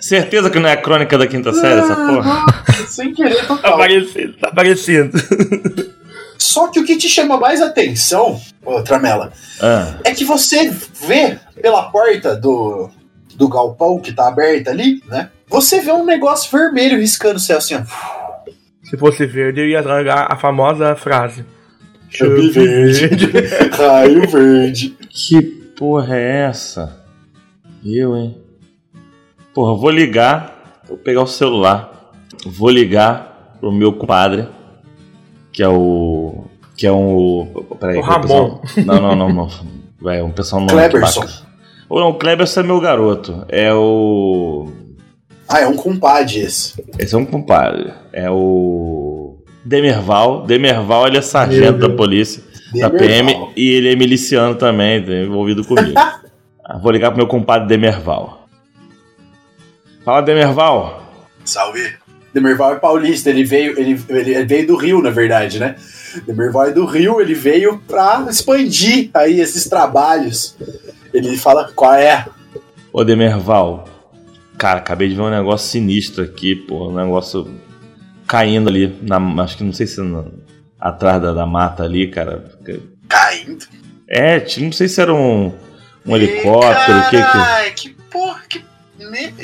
[0.00, 2.44] Certeza que não é a crônica da quinta série, essa porra?
[2.88, 3.74] Sem querer Tá total.
[3.74, 5.12] aparecendo, tá aparecendo.
[6.36, 10.70] Só que o que te chama mais atenção, ô Tramela, Ah, é que você
[11.06, 12.90] vê pela porta do,
[13.36, 15.30] do galpão que tá aberta ali, né?
[15.48, 17.82] Você vê um negócio vermelho riscando o céu assim, ó.
[18.82, 21.44] Se fosse verde, eu ia largar a famosa frase.
[22.10, 23.30] Chame verde.
[23.72, 24.96] Raio verde.
[25.08, 25.40] que
[25.78, 27.01] porra é essa?
[27.84, 28.36] Eu, hein?
[29.54, 32.12] Porra, vou ligar, vou pegar o celular,
[32.46, 34.46] vou ligar pro meu compadre,
[35.52, 36.44] que é o.
[36.76, 37.46] que é um.
[37.78, 38.20] Peraí, O Ramon.
[38.20, 39.48] pessoal- Não, não, não,
[40.02, 40.10] não.
[40.10, 40.68] É um pessoal não.
[40.68, 41.24] Kleberson.
[41.88, 43.44] Ou não, o Kleberson é meu garoto.
[43.48, 44.68] É o.
[45.48, 46.82] Ah, é um compadre esse.
[46.98, 47.92] Esse é um compadre.
[48.12, 49.38] É o.
[49.64, 50.44] Demerval.
[50.46, 52.42] Demerval, ele é sargento da polícia,
[52.80, 52.98] da Demerval.
[52.98, 55.92] PM, e ele é miliciano também, tá envolvido comigo.
[56.72, 58.48] Ah, Vou ligar pro meu compadre Demerval.
[60.04, 61.02] Fala, Demerval.
[61.44, 61.92] Salve.
[62.32, 65.76] Demerval é paulista, ele veio, ele, ele, veio do Rio, na verdade, né?
[66.26, 70.56] Demerval é do Rio, ele veio pra expandir aí esses trabalhos.
[71.12, 72.24] Ele fala qual é.
[72.90, 73.86] Ô, Demerval.
[74.56, 76.88] Cara, acabei de ver um negócio sinistro aqui, pô.
[76.88, 77.50] Um negócio
[78.26, 78.96] caindo ali.
[79.02, 80.24] Na, acho que não sei se na-
[80.80, 82.50] atrás da, da mata ali, cara.
[83.08, 83.66] Caindo.
[84.08, 85.52] É, não sei se era um,
[86.06, 87.38] um helicóptero, o que que.
[87.38, 88.64] Ai, que porra, que.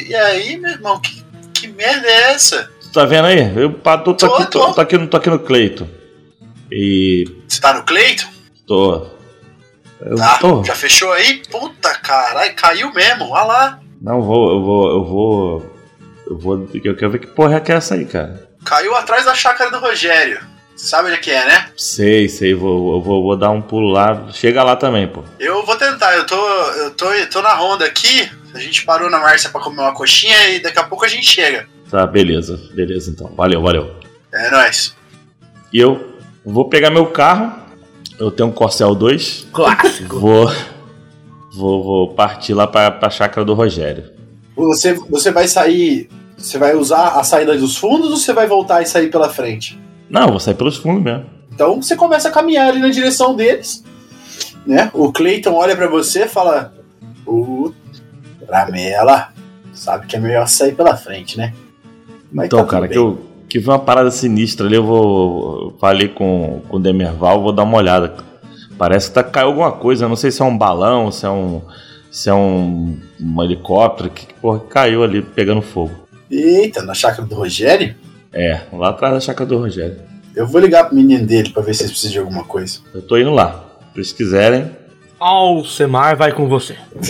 [0.07, 2.71] E aí, meu irmão, que, que merda é essa?
[2.81, 3.39] Tu tá vendo aí?
[3.57, 4.81] Eu tô, tô, Tô, aqui, tô, tô.
[4.81, 5.89] aqui, no- tô aqui no Cleito.
[6.71, 7.25] E.
[7.49, 8.27] Você tá no Cleito?
[8.67, 9.07] tô.
[10.01, 10.63] Eu Tá, tô.
[10.63, 11.43] já fechou aí?
[11.51, 13.81] Puta caralho, caiu mesmo, olha lá.
[14.01, 15.77] Não, vou, eu vou, eu vou.
[16.31, 16.69] Eu vou.
[16.85, 18.49] Eu quero ver que porra é que é essa aí, cara.
[18.65, 20.41] Caiu atrás da chácara do Rogério.
[20.79, 21.71] Sabe onde é que é, né?
[21.77, 24.29] Sei, sei, vou, eu vou, vou dar um pulo lá.
[24.33, 25.23] Chega lá também, pô.
[25.39, 28.31] Eu vou tentar, eu tô, eu tô, eu tô na ronda aqui.
[28.55, 31.27] A gente parou na Márcia pra comer uma coxinha e daqui a pouco a gente
[31.27, 31.69] chega.
[31.91, 33.31] Tá, beleza, beleza então.
[33.35, 33.95] Valeu, valeu.
[34.33, 34.97] É nóis.
[35.73, 36.19] E eu,
[36.51, 37.53] Vou pegar meu carro.
[38.19, 39.49] Eu tenho um Corcel 2.
[39.53, 40.19] Clássico.
[40.19, 40.51] Vou.
[41.53, 44.05] Vou, vou partir lá pra, pra chácara do Rogério.
[44.57, 46.09] Você, você vai sair.
[46.39, 49.79] Você vai usar a saída dos fundos ou você vai voltar e sair pela frente?
[50.11, 51.27] Não, eu vou sair pelos fundos mesmo.
[51.53, 53.85] Então você começa a caminhar ali na direção deles.
[54.67, 54.91] Né?
[54.93, 56.73] O Clayton olha pra você e fala:
[57.27, 57.73] "O
[58.49, 59.33] Ramela,
[59.73, 61.53] sabe que é melhor sair pela frente, né?
[62.33, 62.91] Mas então, tá cara, bem.
[62.91, 65.77] que eu, que vi uma parada sinistra ali, eu vou.
[65.81, 68.15] Falei com, com o Demerval, vou dar uma olhada.
[68.77, 71.63] Parece que tá, caiu alguma coisa, não sei se é um balão, se é um.
[72.11, 75.93] Se é um, um helicóptero, que, que porra que caiu ali pegando fogo.
[76.31, 77.95] Eita, na chácara do Rogério?
[78.39, 79.97] É, lá atrás da chácara do Rogério.
[80.37, 82.79] Eu vou ligar pro menino dele pra ver se eles precisam de alguma coisa.
[82.95, 83.65] Eu tô indo lá.
[83.93, 84.71] Se eles quiserem.
[85.19, 86.77] Alcemar vai com você.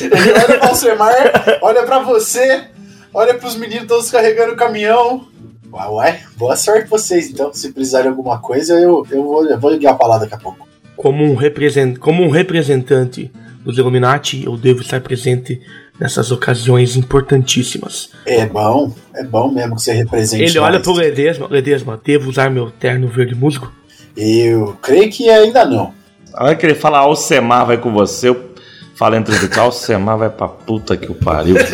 [0.00, 1.12] Ele olha pra Alcemar,
[1.60, 2.66] olha pra você,
[3.12, 5.26] olha pros meninos todos carregando o caminhão.
[5.72, 7.52] Uai, uai, boa sorte pra vocês então.
[7.52, 10.38] Se precisarem de alguma coisa, eu, eu, vou, eu vou ligar pra lá daqui a
[10.38, 10.68] pouco.
[10.96, 11.98] Como um, represent...
[11.98, 13.32] Como um representante
[13.64, 15.60] dos Illuminati, eu devo estar presente
[15.98, 18.10] nessas ocasiões importantíssimas.
[18.24, 20.44] É bom, é bom mesmo que você represente.
[20.44, 21.48] Ele olha pro Ledesma.
[21.50, 23.72] Ledesma, devo usar meu terno verde musgo?
[24.16, 25.92] Eu creio que ainda não.
[26.34, 28.54] A hora que ele fala Alcemar vai com você, eu
[28.94, 31.56] falo entre os Alcemar vai pra puta que o pariu.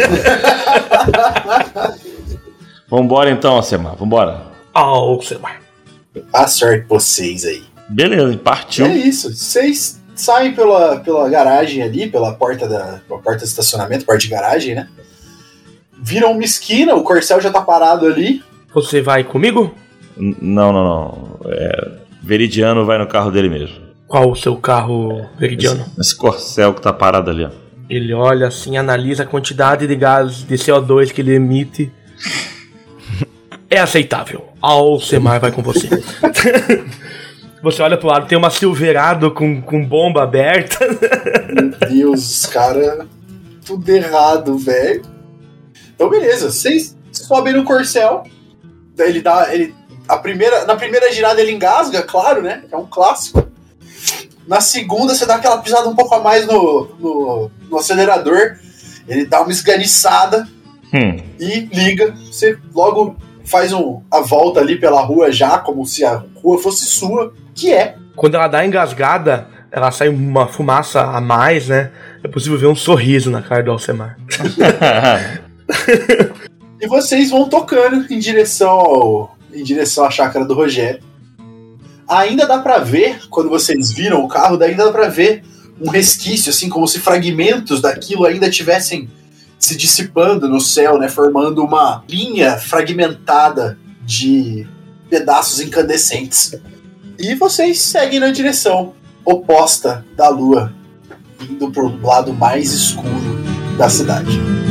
[2.88, 4.42] vambora então, Alcemar, vambora.
[4.72, 5.60] Alcemar.
[6.32, 7.64] A sorte pra vocês aí.
[7.88, 8.86] Beleza, partiu.
[8.86, 9.34] É isso.
[9.34, 14.28] Vocês saem pela, pela garagem ali, pela porta da pela porta do estacionamento, porta de
[14.28, 14.88] garagem, né?
[16.02, 18.42] Viram uma esquina, o Corcel já tá parado ali.
[18.74, 19.74] Você vai comigo?
[20.16, 21.40] N- Não, não, não.
[21.50, 21.92] É,
[22.22, 23.76] Veridiano vai no carro dele mesmo.
[24.06, 25.80] Qual o seu carro veridiano?
[25.92, 27.50] Esse, esse corcel que tá parado ali, ó.
[27.88, 31.90] Ele olha assim, analisa a quantidade de gases de CO2 que ele emite.
[33.70, 34.46] É aceitável.
[34.60, 35.88] Alcemar vai com você.
[37.64, 40.78] você olha pro lado, tem uma Silverado com, com bomba aberta.
[41.52, 43.06] Meu Deus, os caras.
[43.64, 45.02] Tudo errado, velho.
[45.94, 46.50] Então, beleza.
[46.50, 48.24] Vocês sobem no Corcel.
[48.98, 49.52] Ele dá.
[49.52, 49.74] Ele,
[50.06, 52.62] a primeira, na primeira girada ele engasga, claro, né?
[52.70, 53.48] É um clássico.
[54.46, 58.56] Na segunda, você dá aquela pisada um pouco a mais no, no, no acelerador.
[59.08, 60.46] Ele dá uma esganiçada
[60.92, 61.16] Hum.
[61.40, 62.14] e liga.
[62.30, 66.86] Você logo faz um, a volta ali pela rua já, como se a rua fosse
[66.86, 67.96] sua, que é.
[68.16, 71.90] Quando ela dá engasgada, ela sai uma fumaça a mais, né?
[72.22, 74.16] É possível ver um sorriso na cara do Alcemar.
[76.84, 81.00] E vocês vão tocando em direção ao, em direção à chácara do Rogério.
[82.06, 85.42] Ainda dá pra ver, quando vocês viram o carro, ainda dá pra ver
[85.80, 89.08] um resquício, assim, como se fragmentos daquilo ainda tivessem
[89.58, 91.08] se dissipando no céu, né?
[91.08, 94.66] Formando uma linha fragmentada de
[95.08, 96.54] pedaços incandescentes.
[97.18, 98.94] E vocês seguem na direção
[99.24, 100.72] oposta da lua,
[101.40, 103.08] indo pro lado mais escuro
[103.78, 104.63] da cidade.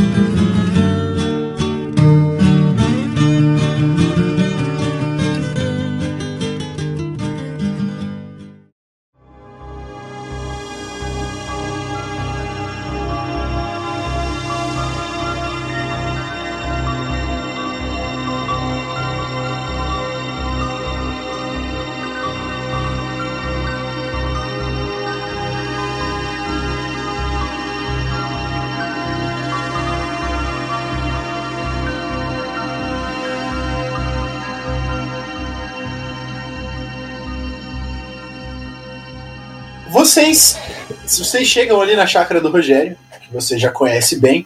[40.13, 40.59] Vocês,
[41.07, 44.45] se vocês chegam ali na chácara do Rogério, que você já conhece bem,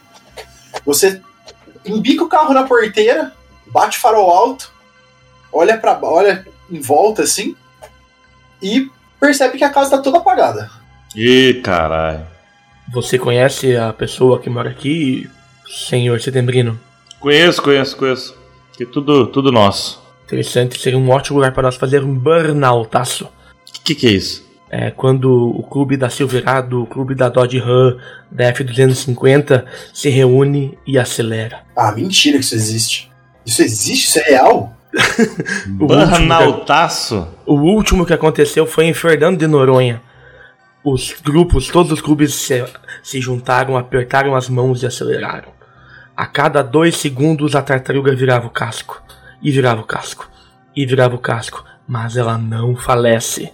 [0.86, 1.22] você
[1.86, 3.34] embica o carro na porteira,
[3.66, 4.72] bate farol alto,
[5.52, 7.54] olha para olha em volta assim
[8.64, 8.90] e
[9.20, 10.72] percebe que a casa tá toda apagada.
[11.14, 12.26] Ih, caralho.
[12.94, 15.30] Você conhece a pessoa que mora aqui,
[15.68, 16.80] senhor Setembrino?
[17.20, 18.38] Conheço, conheço, conheço.
[18.72, 20.02] Que tudo, tudo nosso.
[20.28, 23.26] Interessante, seria um ótimo lugar para nós fazer um burnoutaço.
[23.26, 24.47] O que, que é isso?
[24.70, 27.98] É quando o clube da Silverado, o clube da Dodge Ram,
[28.30, 29.64] da F250
[29.94, 31.62] se reúne e acelera.
[31.76, 33.12] Ah, mentira que isso existe.
[33.46, 34.08] Isso existe?
[34.08, 34.74] Isso é real?
[35.80, 36.66] O último,
[37.46, 40.02] o último que aconteceu foi em Fernando de Noronha.
[40.84, 42.64] Os grupos, todos os clubes se,
[43.04, 45.50] se juntaram, apertaram as mãos e aceleraram.
[46.16, 49.04] A cada dois segundos a tartaruga virava o casco.
[49.42, 50.28] E virava o casco.
[50.76, 51.64] E virava o casco.
[51.88, 53.52] Mas ela não falece.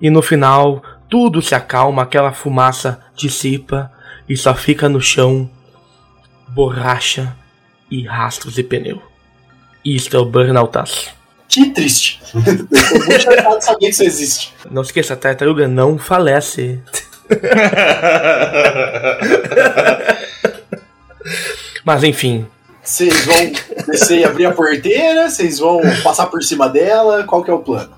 [0.00, 3.90] E no final, tudo se acalma, aquela fumaça dissipa
[4.28, 5.50] e só fica no chão
[6.48, 7.34] borracha
[7.90, 9.02] e rastros de pneu.
[9.84, 11.10] Isto é o burnoutaço.
[11.48, 12.20] Que triste.
[12.34, 14.54] Eu tô muito chateado de saber que isso existe.
[14.70, 16.80] Não esqueça, a tartaruga não falece.
[21.84, 22.46] Mas enfim,
[22.82, 23.52] Vocês vão
[23.86, 25.30] descer e abrir a porteira?
[25.30, 27.24] Vocês vão passar por cima dela?
[27.24, 27.90] Qual que é o plano?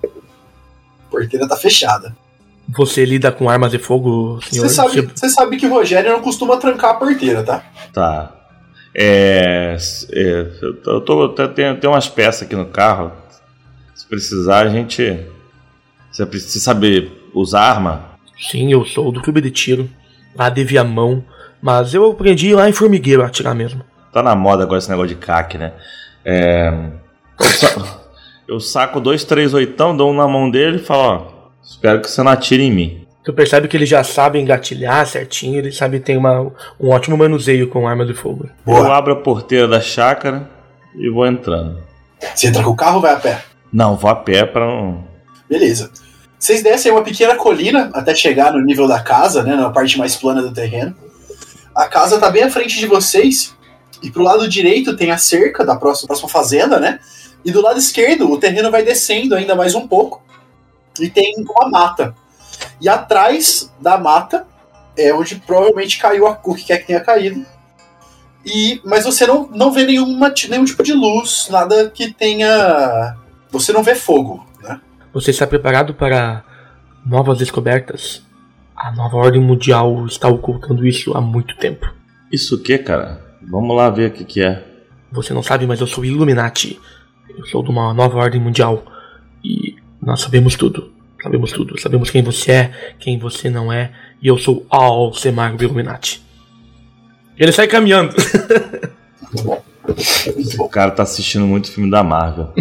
[1.10, 2.14] A porteira tá fechada.
[2.68, 4.68] você lida com armas de fogo, senhor?
[4.68, 7.64] Você sabe, Tipo, você sabe que o Rogério não costuma trancar a porteira, tá?
[7.92, 8.32] Tá.
[8.94, 9.76] É,
[10.12, 10.46] é,
[10.86, 13.12] eu tô, tenho, tem umas peças aqui no carro.
[13.94, 15.26] Se precisar, a gente.
[16.10, 18.04] Você precisa saber usar arma?
[18.50, 19.88] Sim, eu sou do clube de tiro,
[20.34, 21.24] lá de Viamão,
[21.60, 23.84] mas eu aprendi lá em Formigueiro a atirar mesmo.
[24.12, 25.72] Tá na moda agora esse negócio de CAC, né?
[26.24, 26.72] É,
[28.50, 31.50] eu, sa- eu saco dois, três oitão, dou um na mão dele e falo, ó,
[31.62, 33.06] espero que você não atire em mim.
[33.22, 36.40] Tu percebe que ele já sabe engatilhar certinho, ele sabe tem uma,
[36.80, 38.46] um ótimo manuseio com arma de fogo.
[38.66, 38.96] Eu Boa.
[38.96, 40.48] abro a porteira da chácara
[40.96, 41.78] e vou entrando.
[42.34, 43.42] Você entra com o carro ou vai a pé?
[43.72, 45.04] Não, vou a pé pra não.
[45.48, 45.90] Beleza.
[46.38, 49.54] Vocês descem uma pequena colina até chegar no nível da casa, né?
[49.54, 50.94] Na parte mais plana do terreno.
[51.74, 53.54] A casa tá bem à frente de vocês.
[54.02, 56.98] E pro lado direito tem a cerca da próxima, próxima fazenda, né?
[57.44, 60.22] E do lado esquerdo o terreno vai descendo ainda mais um pouco.
[60.98, 62.14] E tem uma mata.
[62.80, 64.46] E atrás da mata
[64.96, 67.44] é onde provavelmente caiu a, o que quer que tenha caído.
[68.44, 73.16] E, mas você não, não vê nenhuma, nenhum tipo de luz, nada que tenha.
[73.50, 74.80] Você não vê fogo, né?
[75.12, 76.42] Você está preparado para
[77.04, 78.22] novas descobertas?
[78.74, 81.92] A nova ordem mundial está ocultando isso há muito tempo.
[82.32, 83.22] Isso o que, cara?
[83.42, 84.64] Vamos lá ver o que, que é.
[85.12, 86.80] Você não sabe, mas eu sou Illuminati.
[87.36, 88.84] Eu sou de uma nova ordem mundial.
[89.44, 90.92] E nós sabemos tudo.
[91.22, 91.80] Sabemos tudo.
[91.80, 93.92] Sabemos quem você é, quem você não é.
[94.22, 96.22] E eu sou Alcemar do Illuminati.
[97.38, 98.14] Ele sai caminhando.
[100.58, 102.52] O cara tá assistindo muito filme da Marvel.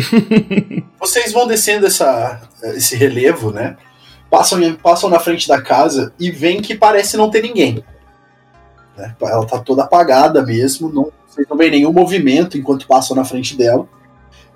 [0.99, 2.41] Vocês vão descendo essa,
[2.75, 3.77] esse relevo, né?
[4.31, 7.83] Passam, passam na frente da casa e veem que parece não ter ninguém.
[8.97, 9.15] né?
[9.21, 13.55] Ela tá toda apagada mesmo, não, vocês não veem nenhum movimento enquanto passam na frente
[13.55, 13.87] dela.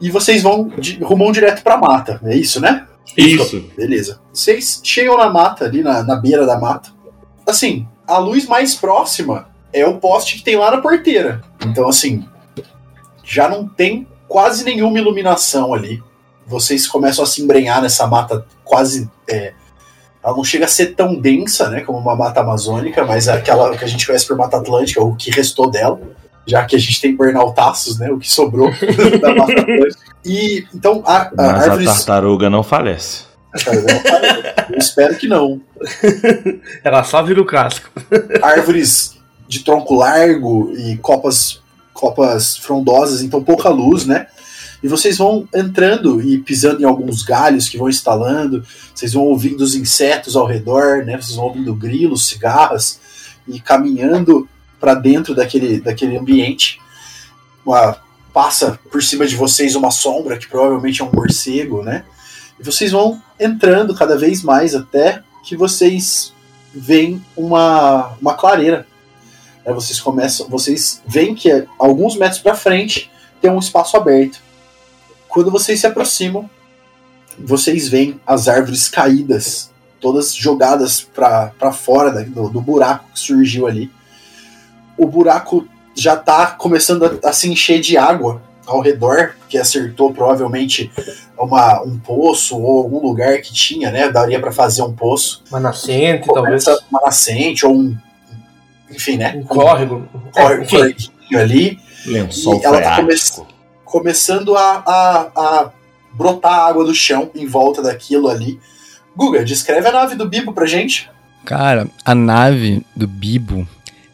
[0.04, 2.86] E vocês vão de, rumam direto pra mata, é isso, né?
[3.16, 3.62] Isso.
[3.78, 4.20] Beleza.
[4.34, 6.90] Vocês chegam na mata, ali na, na beira da mata.
[7.48, 11.42] Assim, a luz mais próxima é o poste que tem lá na porteira.
[11.66, 12.28] Então, assim,
[13.24, 16.04] já não tem quase nenhuma iluminação ali.
[16.46, 19.10] Vocês começam a se embrenhar nessa mata quase.
[19.30, 19.54] é,
[20.22, 23.78] ela não chega a ser tão densa, né, como uma mata amazônica, mas é aquela
[23.78, 26.00] que a gente conhece por Mata Atlântica, o que restou dela,
[26.46, 28.70] já que a gente tem burnoutaços, né, o que sobrou
[29.22, 30.00] da Mata Atlântica.
[30.26, 33.24] E então a, a Mas a tartaruga não falece.
[33.64, 35.62] Cara, eu não- eu espero que não.
[36.84, 37.90] Ela só vira o casco.
[38.42, 39.16] Árvores
[39.48, 41.62] de tronco largo e copas,
[41.94, 44.28] copas frondosas, então pouca luz, né?
[44.82, 48.64] E vocês vão entrando e pisando em alguns galhos que vão instalando,
[48.94, 51.16] vocês vão ouvindo os insetos ao redor, né?
[51.16, 53.00] Vocês vão ouvindo grilos, cigarras
[53.48, 54.48] e caminhando
[54.84, 56.78] para dentro daquele, daquele ambiente.
[57.66, 57.96] Uma,
[58.34, 62.04] passa por cima de vocês uma sombra que provavelmente é um morcego, né?
[62.60, 66.34] E vocês vão entrando cada vez mais até que vocês
[66.76, 68.86] veem uma, uma clareira.
[69.66, 73.10] Aí vocês começam, vocês veem que é alguns metros para frente
[73.42, 74.42] tem um espaço aberto.
[75.30, 76.50] Quando vocês se aproximam,
[77.40, 79.72] vocês veem as árvores caídas,
[80.02, 83.90] todas jogadas para fora da- do, do buraco que surgiu ali.
[84.98, 90.14] O buraco já está começando a, a se encher de água ao redor, que acertou
[90.14, 90.92] provavelmente
[91.38, 94.10] uma, um poço ou algum lugar que tinha, né?
[94.10, 96.66] Daria para fazer um poço Uma nascente, talvez.
[96.90, 97.98] uma nascente ou um.
[98.90, 99.34] Enfim, né?
[99.36, 100.08] Um córrego.
[100.32, 101.80] Corre, É, enfim, correguinho ali.
[102.06, 103.48] Lençol E ela tá freático.
[103.84, 105.72] Começando a, a, a
[106.14, 108.60] brotar água do chão em volta daquilo ali.
[109.16, 111.10] Guga, descreve a nave do Bibo pra gente.
[111.46, 113.68] Cara, a nave do Bibo,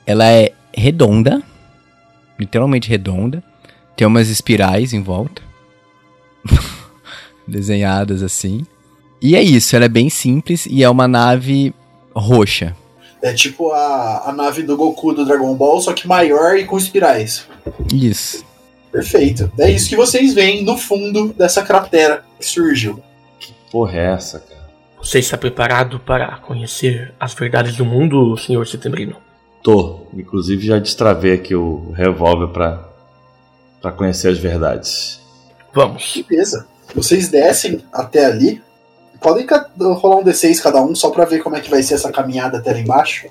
[0.05, 1.41] ela é redonda,
[2.39, 3.43] literalmente redonda.
[3.95, 5.41] Tem umas espirais em volta,
[7.47, 8.65] desenhadas assim.
[9.21, 11.73] E é isso, ela é bem simples e é uma nave
[12.15, 12.75] roxa.
[13.21, 16.77] É tipo a, a nave do Goku do Dragon Ball, só que maior e com
[16.77, 17.45] espirais.
[17.93, 18.45] Isso.
[18.91, 19.51] Perfeito.
[19.59, 23.03] É isso que vocês veem no fundo dessa cratera que surgiu.
[23.71, 24.69] Porra, é essa, cara?
[24.97, 29.15] Você está preparado para conhecer as verdades do mundo, senhor Setembrino?
[29.61, 30.01] Tô.
[30.13, 32.89] Inclusive já destravei aqui o revólver pra,
[33.81, 35.19] pra conhecer as verdades.
[35.73, 36.23] Vamos.
[36.27, 36.67] Beleza.
[36.95, 38.61] Vocês descem até ali.
[39.21, 39.45] Podem
[39.77, 42.57] rolar um D6 cada um, só pra ver como é que vai ser essa caminhada
[42.57, 43.27] até lá embaixo.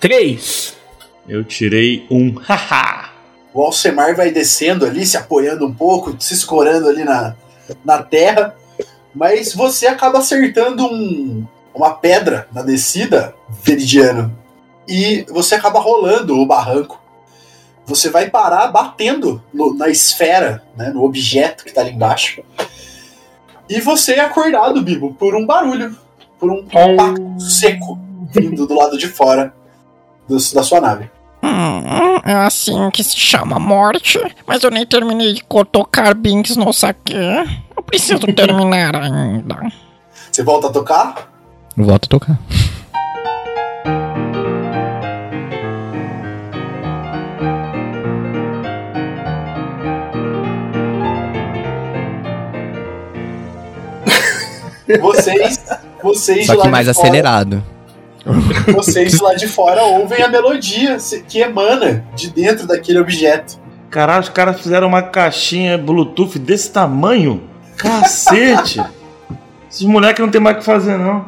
[0.00, 0.76] Três.
[1.28, 3.10] Eu tirei um haha.
[3.54, 7.34] O Alcemar vai descendo ali, se apoiando um pouco, se escorando ali na,
[7.84, 8.54] na terra.
[9.16, 14.36] Mas você acaba acertando um, uma pedra na descida, Veridiano.
[14.86, 17.00] E você acaba rolando o barranco.
[17.86, 22.42] Você vai parar batendo no- na esfera, né, no objeto que tá ali embaixo.
[23.70, 25.96] E você é acordado, Bibo, por um barulho.
[26.38, 27.98] Por um impacto seco
[28.30, 29.54] vindo do lado de fora
[30.28, 31.08] do- da sua nave.
[31.42, 34.20] Hum, é assim que se chama morte.
[34.46, 35.42] Mas eu nem terminei de
[35.72, 37.14] tocar Binks no saque.
[37.76, 39.56] Eu preciso terminar ainda.
[40.30, 41.30] Você volta a tocar?
[41.76, 42.38] Volta a tocar.
[55.00, 55.64] Vocês,
[56.02, 57.62] vocês Só que de mais fora- acelerado.
[58.74, 60.96] Vocês lá de fora ouvem a melodia
[61.28, 63.58] que emana de dentro daquele objeto.
[63.90, 67.42] Caralho, os caras fizeram uma caixinha Bluetooth desse tamanho?
[67.76, 68.82] Cacete!
[69.70, 71.24] Esses moleques não tem mais o que fazer, não.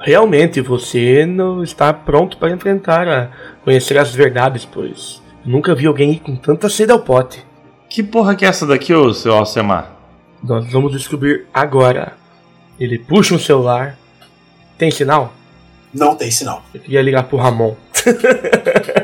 [0.00, 3.30] Realmente, você não está pronto para enfrentar, a
[3.64, 7.44] conhecer as verdades, pois nunca vi alguém ir com tanta sede ao pote.
[7.88, 9.92] Que porra que é essa daqui, ô seu Alcemar?
[10.42, 12.14] Nós vamos descobrir agora.
[12.78, 13.98] Ele puxa um celular.
[14.78, 15.34] Tem sinal?
[15.92, 16.62] Não tem sinal.
[16.72, 17.74] Eu queria ligar pro Ramon.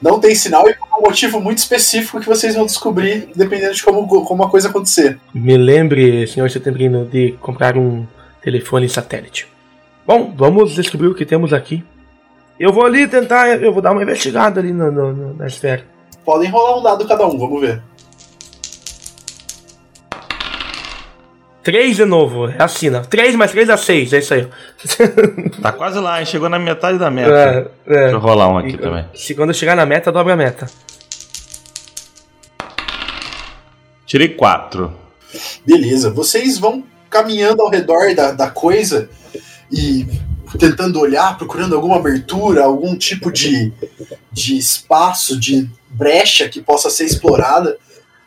[0.00, 3.82] Não tem sinal e por um motivo muito específico que vocês vão descobrir dependendo de
[3.82, 5.18] como, como a coisa acontecer.
[5.34, 8.06] Me lembre, senhor Setembrino, de comprar um
[8.42, 9.46] telefone satélite.
[10.06, 11.84] Bom, vamos descobrir o que temos aqui.
[12.58, 15.84] Eu vou ali tentar, eu vou dar uma investigada ali no- no- na esfera.
[16.24, 17.82] Podem rolar um dado cada um, vamos ver.
[21.62, 23.02] Três de novo, é assina.
[23.02, 24.48] Três mais três dá seis, é isso aí.
[25.60, 26.26] Tá quase lá, hein?
[26.26, 27.30] Chegou na metade da meta.
[27.30, 28.00] É, é.
[28.02, 29.04] Deixa eu rolar um aqui também.
[29.14, 30.66] Se quando chegar na meta, dobra a meta.
[34.06, 34.92] Tirei quatro.
[35.66, 39.10] Beleza, vocês vão caminhando ao redor da, da coisa
[39.70, 40.06] e
[40.58, 43.72] tentando olhar, procurando alguma abertura, algum tipo de,
[44.32, 47.76] de espaço, de brecha que possa ser explorada,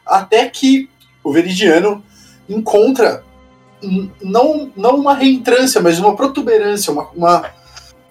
[0.05, 0.89] até que
[1.23, 2.03] o Veridiano
[2.57, 3.23] encontra
[4.21, 7.45] não, não uma reentrância, mas uma protuberância, uma, uma-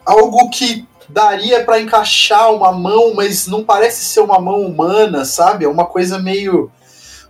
[0.05, 5.65] algo que daria para encaixar uma mão, mas não parece ser uma mão humana, sabe?
[5.65, 6.71] É uma coisa meio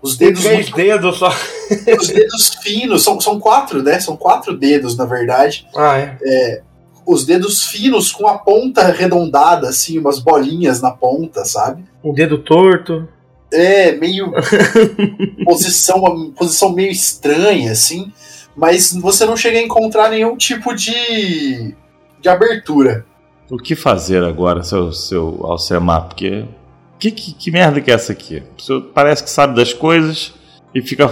[0.01, 1.29] os Tem dedos três muito dedos só.
[2.01, 4.01] os dedos finos, são, são quatro, né?
[4.01, 5.67] São quatro dedos, na verdade.
[5.77, 6.63] Ah, é.
[7.07, 11.85] Os dedos finos com a ponta arredondada, assim, umas bolinhas na ponta, sabe?
[12.03, 13.09] Um dedo torto.
[13.53, 14.33] É, meio.
[15.45, 18.13] posição, posição meio estranha, assim.
[18.57, 21.75] Mas você não chega a encontrar nenhum tipo de.
[22.21, 23.05] de abertura.
[23.51, 26.09] O que fazer agora, seu, seu Alcemar?
[26.09, 26.45] Porque.
[26.99, 28.43] Que, que, que merda que é essa aqui?
[28.57, 30.33] O senhor parece que sabe das coisas
[30.73, 31.11] e fica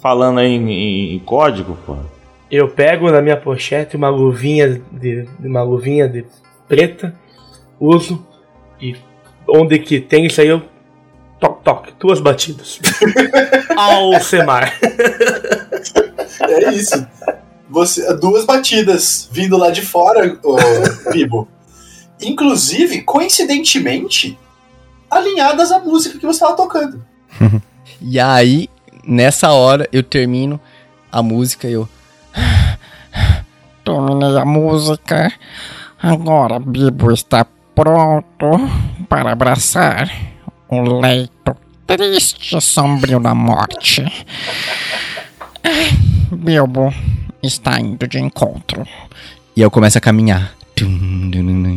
[0.00, 2.04] falando aí em, em- em código, porra.
[2.50, 6.24] Eu pego na minha pochete uma luvinha de uma luvinha de
[6.66, 7.14] preta,
[7.78, 8.24] uso
[8.80, 8.96] e
[9.46, 10.62] onde que tem isso aí eu
[11.38, 12.80] toque toque, duas batidas.
[13.76, 14.72] Alcemar.
[16.40, 17.06] É isso.
[17.68, 20.56] Você, duas batidas vindo lá de fora, ô,
[21.10, 21.48] Bibo.
[22.20, 24.38] Inclusive, coincidentemente,
[25.10, 27.04] alinhadas à música que você estava tocando.
[28.00, 28.68] E aí,
[29.02, 30.60] nessa hora, eu termino
[31.10, 31.88] a música e eu.
[33.84, 35.32] Terminei a música.
[36.00, 38.50] Agora Bibo está pronto
[39.08, 40.08] para abraçar
[40.68, 41.56] o leito
[41.86, 44.04] triste e sombrio da morte.
[46.30, 46.92] Bilbo
[47.42, 48.86] está indo de encontro.
[49.56, 50.54] E eu começo a caminhar.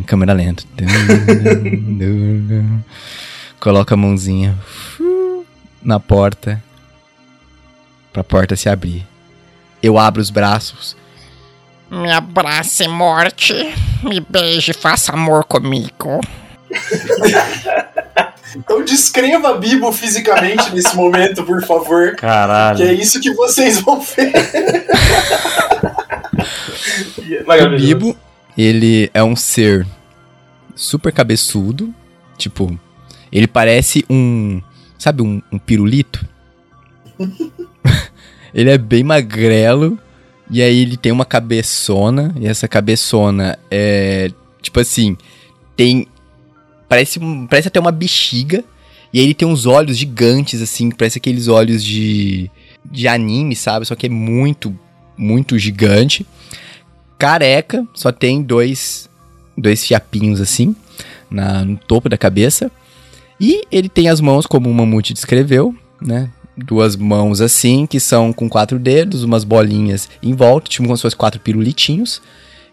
[0.06, 0.62] Câmera lenta.
[3.58, 4.56] Coloco a mãozinha
[5.82, 6.62] na porta.
[8.12, 9.06] Pra porta se abrir.
[9.82, 10.94] Eu abro os braços.
[11.90, 13.54] Me abrace, morte.
[14.02, 16.20] Me beije e faça amor comigo.
[18.56, 22.10] Então descreva Bibo fisicamente nesse momento, por favor.
[22.10, 22.92] Que é Caralho.
[22.92, 24.32] isso que vocês vão ver.
[27.66, 28.16] O Bibo,
[28.56, 29.86] ele é um ser
[30.74, 31.94] super cabeçudo.
[32.36, 32.78] Tipo,
[33.30, 34.60] ele parece um.
[34.98, 36.26] Sabe, um, um pirulito?
[38.54, 39.98] ele é bem magrelo.
[40.50, 42.34] E aí ele tem uma cabeçona.
[42.38, 44.30] E essa cabeçona é.
[44.60, 45.16] Tipo assim.
[45.76, 46.06] Tem.
[46.92, 48.64] Parece, parece até uma bexiga.
[49.12, 50.90] E ele tem uns olhos gigantes, assim.
[50.90, 52.50] Parece aqueles olhos de.
[52.84, 53.86] De anime, sabe?
[53.86, 54.76] Só que é muito,
[55.16, 56.26] muito gigante
[57.22, 59.08] careca, só tem dois,
[59.56, 60.74] dois fiapinhos assim
[61.30, 62.68] na, no topo da cabeça.
[63.40, 66.28] E ele tem as mãos, como o Mamute descreveu, né?
[66.56, 71.02] Duas mãos assim, que são com quatro dedos, umas bolinhas em volta, tipo como se
[71.02, 72.20] fossem quatro pirulitinhos.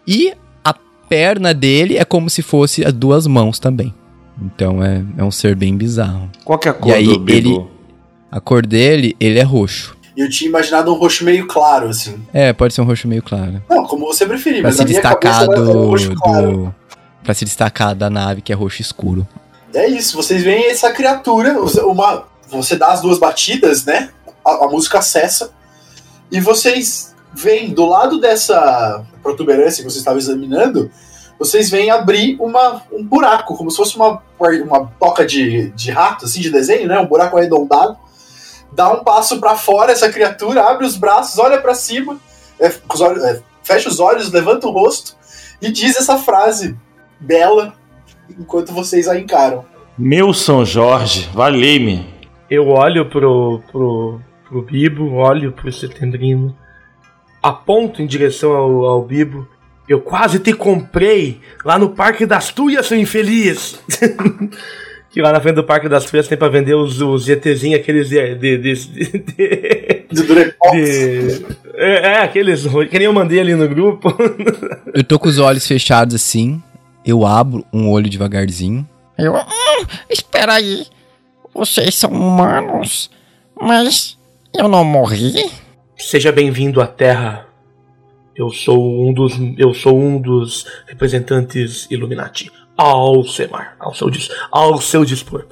[0.04, 0.74] E a
[1.08, 3.94] perna dele é como se fosse as duas mãos também.
[4.40, 6.30] Então é, é um ser bem bizarro.
[6.44, 7.38] Qual que é a cor E aí, do Bibo?
[7.50, 7.66] ele-
[8.30, 9.96] A cor dele, ele é roxo.
[10.16, 12.22] Eu tinha imaginado um roxo meio claro, assim.
[12.32, 13.62] É, pode ser um roxo meio claro.
[13.68, 16.52] Não, como você preferir, Pra mas se destacar um do, roxo claro.
[16.52, 16.74] do.
[17.24, 19.26] Pra se destacar da nave que é roxo escuro.
[19.74, 24.10] É isso, vocês veem essa criatura, uma, você dá as duas batidas, né?
[24.44, 25.50] A, a música cessa.
[26.30, 30.90] E vocês veem do lado dessa protuberância que vocês estavam examinando,
[31.40, 36.26] vocês veem abrir uma, um buraco, como se fosse uma, uma toca de, de rato,
[36.26, 36.98] assim, de desenho, né?
[37.00, 37.96] Um buraco arredondado.
[38.72, 42.18] Dá um passo pra fora essa criatura, abre os braços, olha pra cima,
[42.60, 45.16] é, os olhos- é, fecha os olhos, levanta o rosto
[45.60, 46.76] e diz essa frase
[47.18, 47.72] bela
[48.38, 49.64] enquanto vocês a encaram.
[49.98, 52.06] Meu São Jorge, valei-me.
[52.50, 56.54] Eu olho pro, pro, pro Bibo, olho pro Setembrini,
[57.42, 59.48] aponto em direção ao, ao Bibo.
[59.90, 63.76] Eu quase te comprei lá no Parque das Tuias, seu infeliz!
[65.10, 68.08] que lá na frente do Parque das Tuias tem pra vender os, os ETzinhos, aqueles
[68.08, 68.36] de.
[68.36, 70.04] de, de, de- de-
[71.74, 74.16] é, é, aqueles que nem eu mandei ali no grupo.
[74.94, 76.62] Eu tô com os olhos fechados assim.
[77.04, 78.88] Eu abro um olho devagarzinho.
[79.18, 79.34] Eu.
[79.34, 80.86] Hum, espera aí.
[81.52, 83.10] Vocês são humanos.
[83.60, 84.16] Mas
[84.56, 85.50] eu não morri?
[85.96, 87.49] Seja bem-vindo à Terra.
[88.40, 92.50] Eu sou um dos eu sou um dos representantes Illuminati.
[92.74, 95.44] Alcemar, ao seu dis, ao seu dispor.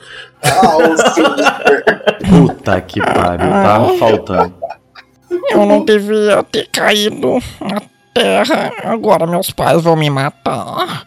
[0.43, 1.34] Ah, o seu-
[2.49, 4.55] Puta que pariu, tava faltando.
[5.51, 7.82] Eu não devia ter caído na
[8.14, 8.72] terra.
[8.84, 11.07] Agora meus pais vão me matar.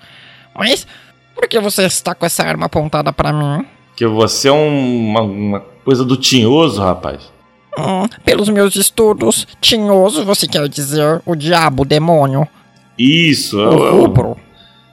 [0.56, 0.86] Mas
[1.34, 3.66] por que você está com essa arma apontada pra mim?
[3.96, 7.32] Que você é um- uma, uma coisa do tinhoso, rapaz.
[7.78, 12.48] Hum, pelos meus estudos, tinhoso você quer dizer o diabo, o demônio,
[12.98, 14.38] Isso, é o o, rubro.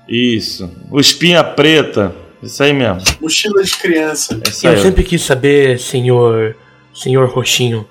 [0.09, 0.71] isso.
[0.91, 2.15] O espinha preta.
[2.41, 3.03] Isso aí mesmo.
[3.21, 4.41] mochila de criança.
[4.47, 4.79] É isso Eu aí.
[4.81, 6.57] sempre quis saber, senhor,
[6.95, 7.85] senhor Roxinho,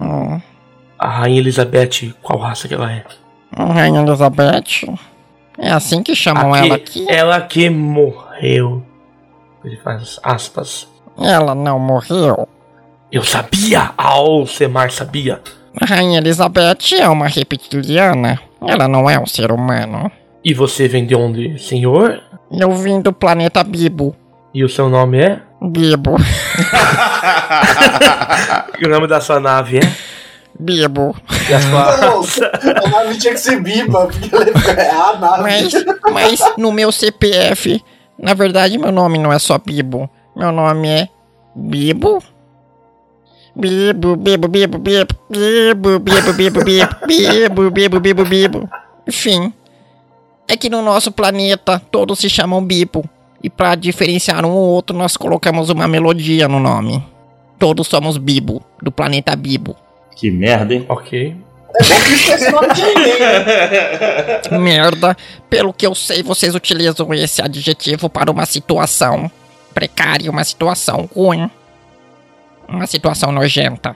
[0.00, 0.40] Hum,
[0.98, 3.04] a rainha Elizabeth, qual raça que ela é?
[3.54, 4.88] Rainha Elizabeth.
[5.58, 7.04] É assim que chamam ela aqui?
[7.08, 8.82] Ela que morreu.
[9.62, 10.88] Ele faz aspas.
[11.20, 12.48] Ela não morreu.
[13.12, 13.92] Eu sabia!
[13.98, 15.38] Alcemar sabia!
[15.78, 18.40] A Rainha Elizabeth é uma reptiliana.
[18.66, 20.10] Ela não é um ser humano.
[20.42, 22.22] E você vem de onde, senhor?
[22.50, 24.16] Eu vim do planeta Bibo.
[24.54, 25.42] E o seu nome é?
[25.60, 26.16] Bibo.
[28.80, 29.92] E o nome da sua nave é?
[30.58, 31.14] Bibo.
[31.48, 31.96] E a sua...
[31.98, 35.42] Não, a nave tinha que ser biba, porque ela é a nave.
[35.42, 35.72] Mas,
[36.12, 37.80] mas no meu CPF,
[38.18, 40.10] na verdade, meu nome não é só Bibo.
[40.34, 41.08] Meu nome é
[41.54, 42.20] Bibo.
[43.54, 48.70] Bibo, Bibo, Bibo, Bibo, Bibo, Bibo, Bibo, Bibo, Bibo, Bibo, Bibo, Bibo.
[49.06, 49.52] Enfim,
[50.48, 53.04] é que no nosso planeta todos se chamam Bibo.
[53.42, 57.04] E pra diferenciar um ou outro, nós colocamos uma melodia no nome.
[57.58, 59.74] Todos somos Bibo, do planeta Bibo.
[60.14, 60.86] Que merda, hein?
[60.88, 61.36] ok.
[61.74, 61.82] É
[64.50, 64.58] né?
[64.58, 65.16] Merda,
[65.48, 69.30] pelo que eu sei, vocês utilizam esse adjetivo para uma situação
[69.72, 71.50] precária, uma situação ruim,
[72.72, 73.94] uma situação nojenta.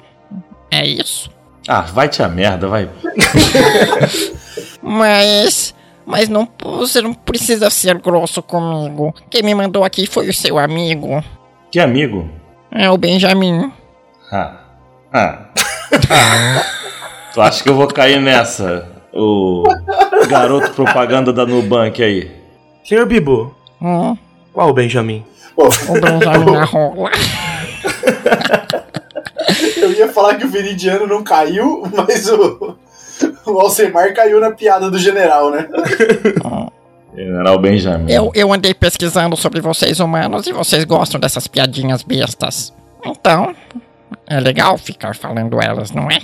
[0.71, 1.31] É isso.
[1.69, 2.89] Ah, vai te a merda, vai.
[4.83, 5.75] Mas.
[6.05, 9.13] Mas não, você não precisa ser grosso comigo.
[9.29, 11.23] Quem me mandou aqui foi o seu amigo.
[11.71, 12.31] Que amigo.
[12.71, 13.73] É o Benjamin.
[14.31, 14.61] Ah.
[15.13, 15.47] Ah.
[17.35, 18.89] tu acha que eu vou cair nessa?
[19.13, 19.65] O
[20.29, 22.31] garoto propaganda da Nubank aí.
[22.85, 24.17] Senhor Bibo, Hum,
[24.53, 25.25] qual o Benjamin?
[25.57, 25.69] O
[26.01, 27.11] Benjamin na rola.
[29.77, 32.77] eu ia falar que o Veridiano não caiu, mas o,
[33.47, 35.69] o Alcemar caiu na piada do general, né?
[37.17, 38.13] General Benjamin.
[38.13, 42.75] Eu, eu andei pesquisando sobre vocês humanos e vocês gostam dessas piadinhas bestas.
[43.03, 43.55] Então,
[44.27, 46.19] é legal ficar falando elas, não é?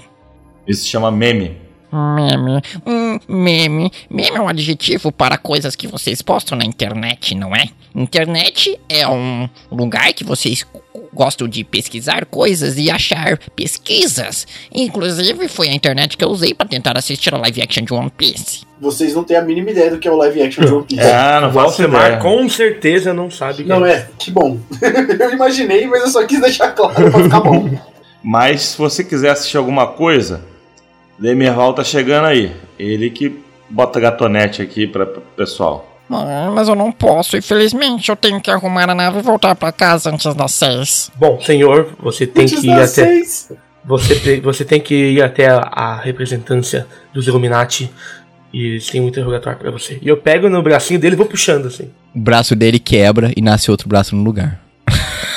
[0.69, 1.59] Isso se chama meme.
[1.91, 2.61] Meme.
[2.87, 3.91] Hum, meme.
[4.11, 7.67] Meme é um adjetivo para coisas que vocês postam na internet, não é?
[7.95, 10.65] Internet é um lugar que vocês
[11.13, 14.47] gostam de pesquisar coisas e achar pesquisas.
[14.75, 18.11] Inclusive, foi a internet que eu usei para tentar assistir a live action de One
[18.11, 18.63] Piece.
[18.81, 21.03] Vocês não têm a mínima ideia do que é o live action de One Piece.
[21.03, 21.51] Ah, não
[21.89, 22.17] ideia.
[22.19, 23.65] com certeza não sabe.
[23.65, 24.09] Não quem é?
[24.19, 24.59] Que bom.
[25.21, 27.71] eu imaginei, mas eu só quis deixar claro pra ficar bom.
[28.25, 30.45] Mas se você quiser assistir alguma coisa,
[31.23, 32.53] Demerval tá chegando aí.
[32.79, 35.89] Ele que bota gatonete aqui para pessoal.
[36.11, 38.11] Ah, mas eu não posso, infelizmente.
[38.11, 41.11] Eu tenho que arrumar a nave e voltar pra casa antes das seis.
[41.15, 43.07] Bom, senhor, você tem Antes que ir das até.
[43.09, 43.53] seis.
[43.85, 47.91] Você, você tem que ir até a, a representância dos Illuminati.
[48.53, 49.99] E eles têm um interrogatório pra você.
[50.03, 51.91] E eu pego no bracinho dele e vou puxando assim.
[52.15, 54.61] O braço dele quebra e nasce outro braço no lugar.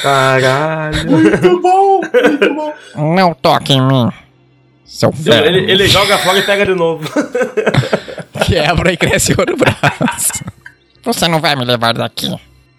[0.01, 1.09] Caralho.
[1.11, 2.73] Muito bom, muito bom.
[3.15, 4.09] Não toque em mim,
[4.85, 5.45] seu velho.
[5.47, 7.09] ele, ele joga fora e pega de novo.
[8.45, 10.43] Quebra e cresce outro braço.
[11.03, 12.33] Você não vai me levar daqui.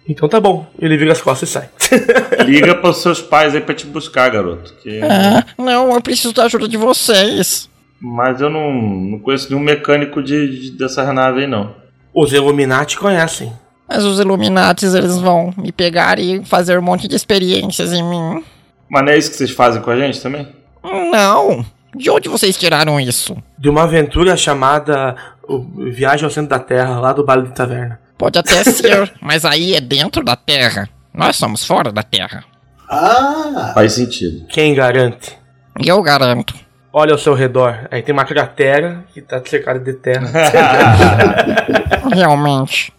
[0.07, 0.65] Então tá bom.
[0.79, 1.69] Ele vira as costas e sai.
[2.45, 4.73] Liga pros seus pais aí pra te buscar, garoto.
[4.81, 7.69] que- Ah, não, eu preciso da ajuda de vocês.
[7.99, 11.75] Mas eu não, não conheço nenhum mecânico de, de- dessa nave aí, não.
[12.13, 13.51] Os Illuminati conhecem.
[13.89, 18.43] Mas os Illuminates, eles vão me pegar e fazer um monte de experiências em mim.
[18.89, 20.47] Mas não é isso que vocês fazem com a gente também?
[20.83, 21.65] Não.
[21.97, 23.35] De onde vocês tiraram isso?
[23.57, 25.15] De uma aventura chamada
[25.47, 25.59] o
[25.91, 27.99] Viagem ao Centro da Terra, lá do Baile de Taverna.
[28.17, 30.87] Pode até ser, mas aí é dentro da Terra.
[31.13, 32.43] Nós somos fora da Terra.
[32.89, 34.45] Ah, Faz sentido.
[34.47, 35.37] Quem garante?
[35.83, 36.53] Eu garanto.
[36.93, 37.87] Olha ao seu redor.
[37.91, 40.31] Aí tem uma cratera que tá cercada de terra.
[42.13, 42.91] Realmente.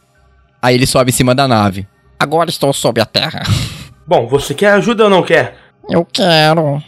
[0.61, 1.86] Aí ele sobe em cima da nave.
[2.18, 3.42] Agora estou sob a Terra.
[4.07, 5.57] Bom, você quer ajuda ou não quer?
[5.88, 6.82] Eu quero.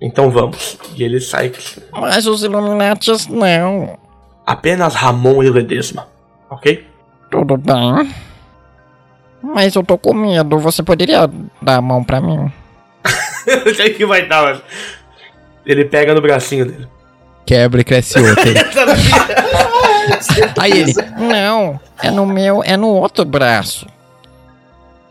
[0.00, 0.78] Então vamos.
[0.96, 1.52] E ele sai.
[1.92, 3.98] Mas os Illuminates não.
[4.46, 6.06] Apenas Ramon e Ledesma.
[6.50, 6.86] Ok?
[7.30, 8.14] Tudo bem.
[9.42, 10.58] Mas eu tô com medo.
[10.58, 11.28] Você poderia
[11.60, 12.50] dar a mão pra mim?
[13.46, 14.60] Eu sei que vai dar, mas.
[15.66, 16.88] Ele pega no bracinho dele.
[17.44, 18.42] Quebra e cresce outro.
[20.58, 20.94] Aí ele.
[21.18, 23.86] Não, é no meu, é no outro braço.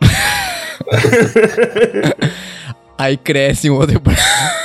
[2.98, 4.63] Aí cresce um outro braço.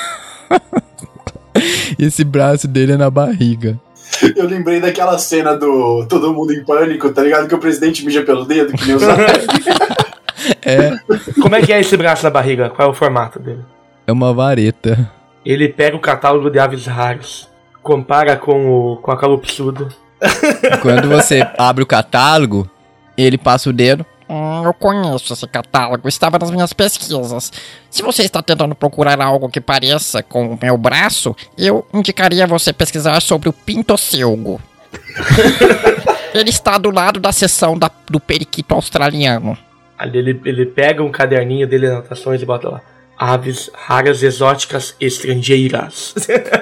[1.98, 3.78] Esse braço dele é na barriga.
[4.36, 7.48] eu lembrei daquela cena do Todo Mundo em Pânico, tá ligado?
[7.48, 9.02] Que o presidente mija pelo dedo, que nem os
[10.64, 10.96] É,
[11.42, 12.70] Como é que é esse braço na barriga?
[12.70, 13.62] Qual é o formato dele?
[14.06, 15.10] é uma vareta.
[15.44, 17.46] Ele pega o catálogo de aves raras,
[17.82, 19.88] compara com, o, com a calopsuda.
[20.80, 22.68] Quando você abre o catálogo,
[23.16, 24.06] ele passa o dedo.
[24.28, 27.50] Hum, eu conheço esse catálogo, estava nas minhas pesquisas.
[27.90, 32.72] Se você está tentando procurar algo que pareça com o meu braço, eu indicaria você
[32.72, 34.60] pesquisar sobre o pintocilgo.
[36.34, 39.56] Ele está do lado da seção da- do periquito australiano.
[39.98, 42.80] Ali ele, ele pega um caderninho dele de anotações e bota lá.
[43.18, 46.14] Aves raras exóticas estrangeiras.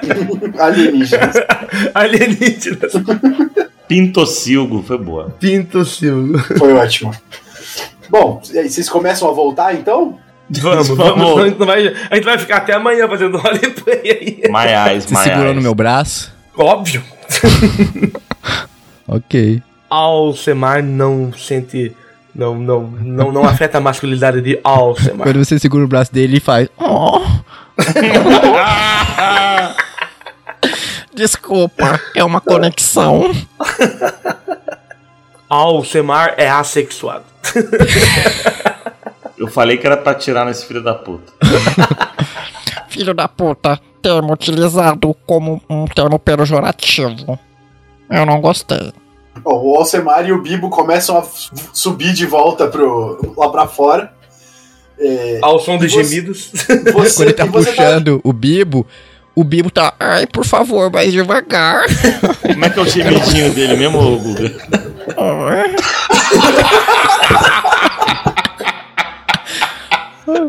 [0.58, 1.36] alienígenas.
[1.94, 2.92] Alienígenas.
[3.86, 5.30] Pintocilgo, foi boa.
[5.38, 6.38] Pinto silgo.
[6.58, 7.12] Foi ótimo.
[8.10, 10.18] Bom, e aí, vocês começam a voltar então?
[10.48, 11.40] Vamos, vamos.
[11.40, 14.42] A gente, vai, a gente vai ficar até amanhã fazendo roleplay aí.
[14.48, 15.56] My eyes, Você my segurou eyes.
[15.56, 16.32] no meu braço?
[16.56, 17.02] Óbvio.
[19.08, 19.62] Ok.
[19.88, 21.94] Alcemar não sente.
[22.34, 25.28] Não, não, não, não afeta a masculinidade de Alcemar.
[25.28, 26.68] Quando você segura o braço dele, ele faz.
[26.76, 27.20] Oh.
[31.14, 33.30] Desculpa, é uma conexão.
[35.48, 37.24] Alcemar é assexuado.
[39.36, 41.32] Eu falei que era pra tirar nesse filho da puta.
[42.88, 47.38] Filho da puta, termo utilizado como um termo pejorativo.
[48.10, 48.92] Eu não gostei.
[49.42, 51.24] Bom, o Alcemar e o Bibo começam a
[51.74, 54.12] subir de volta pro, lá pra fora.
[54.98, 56.50] É, Ao som dos gemidos.
[56.92, 58.86] você, Quando ele tá você puxando o bibo,
[59.34, 59.92] o bibo tá.
[60.00, 61.84] Ai, por favor, mais devagar.
[62.40, 64.56] Como é que é o gemidinho dele mesmo, Guga?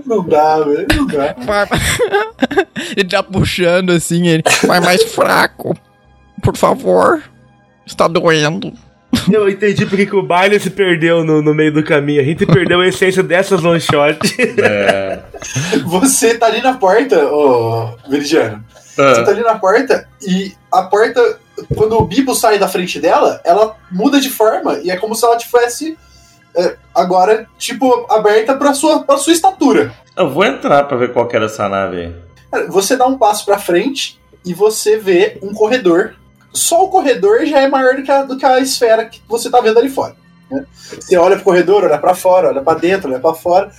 [0.06, 0.88] Não dá, velho.
[0.96, 1.36] Não dá.
[1.40, 1.68] Vai,
[2.96, 4.44] Ele tá puxando assim, ele.
[4.66, 5.76] vai mais fraco.
[6.42, 7.22] Por favor.
[7.86, 8.74] Está doendo.
[9.32, 12.22] Eu entendi porque que o baile se perdeu no, no meio do caminho.
[12.22, 14.18] A gente perdeu a essência dessas one shot.
[14.62, 15.20] É.
[15.86, 18.64] Você tá ali na porta, ô Veridiano.
[18.96, 21.40] Você tá ali na porta e a porta,
[21.76, 25.24] quando o Bibo sai da frente dela, ela muda de forma e é como se
[25.24, 25.98] ela tivesse é,
[26.94, 29.94] agora, tipo, aberta pra sua, pra sua estatura.
[30.16, 32.14] eu vou entrar pra ver qual que era essa nave
[32.52, 32.68] aí.
[32.70, 36.16] Você dá um passo pra frente e você vê um corredor.
[36.54, 39.50] Só o corredor já é maior do que a, do que a esfera que você
[39.50, 40.16] tá vendo ali fora.
[40.50, 40.66] né?
[41.00, 43.72] Você olha pro corredor, olha pra fora, olha pra dentro, olha pra fora.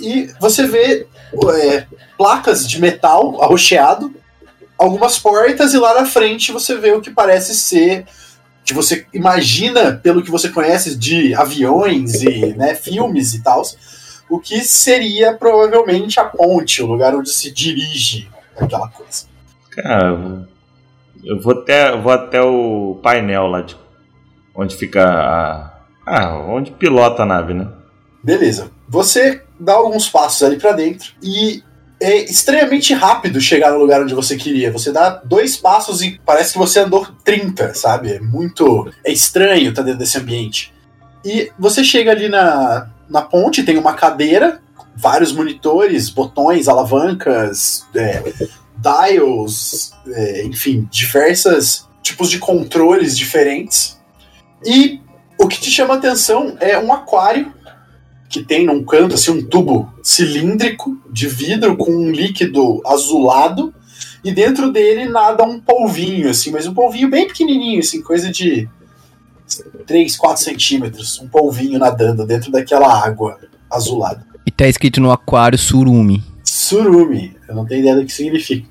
[0.00, 1.06] E você vê
[1.54, 1.86] é,
[2.18, 4.12] placas de metal arroxeado,
[4.76, 8.06] algumas portas, e lá na frente você vê o que parece ser.
[8.64, 13.62] Que você imagina, pelo que você conhece de aviões e né, filmes e tal,
[14.30, 19.24] o que seria provavelmente a ponte, o lugar onde se dirige aquela coisa.
[19.70, 20.46] Cara,
[21.24, 23.76] eu vou- até, vou até o painel lá de,
[24.54, 25.72] onde fica a.
[26.06, 27.68] Ah, onde pilota a nave, né?
[28.22, 28.70] Beleza.
[28.88, 31.62] Você dá alguns passos ali pra dentro e
[32.02, 34.72] é extremamente rápido chegar no lugar onde você queria.
[34.72, 38.14] Você dá dois passos e parece que você andou 30, sabe?
[38.14, 38.90] É muito.
[39.04, 40.74] É estranho estar dentro desse ambiente.
[41.24, 44.60] E você chega ali na, na ponte, tem uma cadeira,
[44.96, 48.20] vários monitores, botões, alavancas, é,
[48.76, 54.00] dials, é, enfim, diversas tipos de controles diferentes.
[54.64, 55.00] E
[55.38, 57.52] o que te chama atenção é um aquário
[58.32, 63.74] que tem num canto assim um tubo cilíndrico de vidro com um líquido azulado
[64.24, 68.66] e dentro dele nada um polvinho assim, mas um polvinho bem pequenininho assim, coisa de
[69.86, 73.38] 3, 4 centímetros, um polvinho nadando dentro daquela água
[73.70, 74.24] azulada.
[74.46, 76.24] E tá escrito no aquário surumi.
[76.42, 78.66] Surumi, eu não tenho ideia do que significa,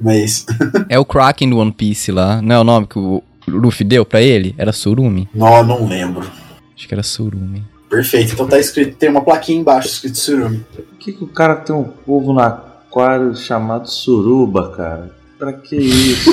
[0.00, 0.46] mas
[0.88, 2.40] É o Kraken do One Piece lá.
[2.40, 4.54] Não é o nome que o Luffy deu pra ele?
[4.56, 5.28] Era surumi.
[5.34, 6.26] não, não lembro.
[6.74, 7.71] Acho que era surumi.
[7.92, 10.64] Perfeito, então tá escrito, tem uma plaquinha embaixo escrito Surumi.
[10.74, 15.14] Por que, que o cara tem um povo no aquário chamado suruba, cara?
[15.38, 16.30] Pra que isso?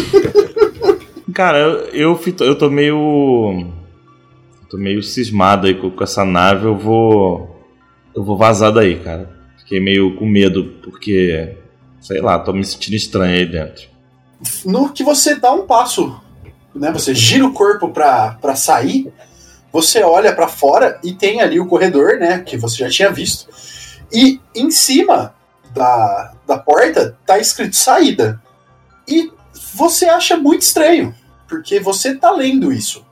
[1.35, 3.73] cara, eu, eu, eu tô meio.
[4.69, 6.65] Tô meio cismado aí com, com essa nave.
[6.65, 7.61] Eu vou.
[8.15, 9.29] Eu vou vazar daí, cara.
[9.57, 11.57] Fiquei meio com medo, porque.
[11.99, 13.83] Sei lá, tô me sentindo estranho aí dentro.
[14.63, 16.21] No que você dá um passo,
[16.73, 19.11] né, você gira o corpo pra, pra sair,
[19.71, 23.47] você olha pra fora e tem ali o corredor, né, que você já tinha visto.
[24.11, 25.33] E em cima
[25.73, 28.41] da, da porta tá escrito saída.
[29.07, 29.31] E
[29.73, 31.13] você acha muito estranho,
[31.47, 33.05] porque você tá lendo isso.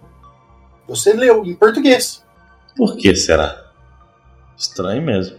[0.88, 2.24] Você leu em português.
[2.76, 3.66] Por que será?
[4.58, 5.38] Estranho mesmo.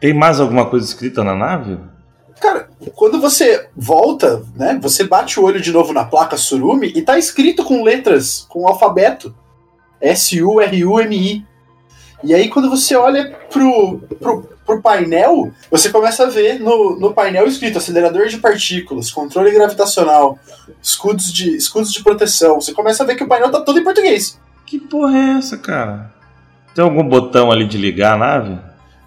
[0.00, 1.78] Tem mais alguma coisa escrita na nave?
[2.40, 7.02] Cara, quando você volta, né, você bate o olho de novo na placa Surumi e
[7.02, 9.32] tá escrito com letras, com alfabeto.
[10.02, 11.46] S-U-R-U-M-I.
[12.24, 17.12] E aí quando você olha pro, pro, pro painel, você começa a ver no, no
[17.14, 20.38] painel escrito acelerador de partículas, controle gravitacional,
[20.82, 22.60] escudos de, escudos de proteção.
[22.60, 24.38] Você começa a ver que o painel tá todo em português.
[24.66, 26.12] Que porra é essa, cara?
[26.74, 28.58] Tem algum botão ali de ligar a nave?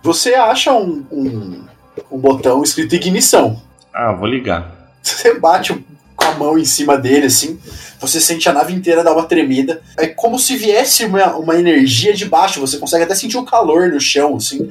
[0.03, 1.63] Você acha um, um,
[2.11, 3.59] um botão escrito ignição.
[3.93, 4.91] Ah, vou ligar.
[5.01, 5.73] Você bate
[6.15, 7.59] com a mão em cima dele, assim,
[8.05, 9.81] você sente a nave inteira dar uma tremida.
[9.97, 13.89] É como se viesse uma, uma energia de baixo, você consegue até sentir o calor
[13.89, 14.69] no chão, assim.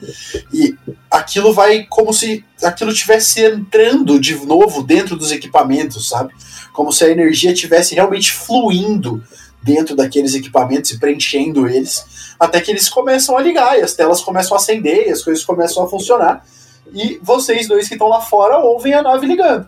[0.53, 0.74] E
[1.11, 6.32] aquilo vai como se aquilo estivesse entrando de novo dentro dos equipamentos, sabe?
[6.72, 9.22] Como se a energia estivesse realmente fluindo
[9.62, 14.20] dentro daqueles equipamentos e preenchendo eles, até que eles começam a ligar e as telas
[14.20, 16.45] começam a acender e as coisas começam a funcionar.
[16.93, 19.66] E vocês dois que estão lá fora ouvem a nave ligando.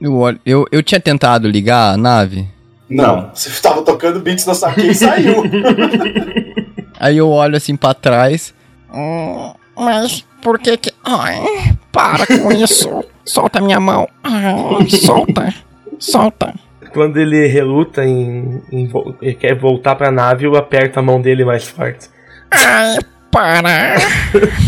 [0.00, 0.14] Eu,
[0.44, 2.48] eu, eu tinha tentado ligar a nave.
[2.88, 3.30] Não.
[3.34, 5.42] Você tava tocando beats no saque e saiu.
[6.98, 8.54] Aí eu olho assim pra trás.
[8.92, 10.92] Hum, mas por que que...
[11.04, 13.04] Ai, para com isso.
[13.24, 14.08] Solta minha mão.
[14.24, 15.54] Ai, solta.
[15.98, 16.54] Solta.
[16.92, 21.68] Quando ele reluta em, em quer voltar pra nave, eu aperto a mão dele mais
[21.68, 22.08] forte.
[22.50, 22.98] Ai,
[23.30, 23.96] para.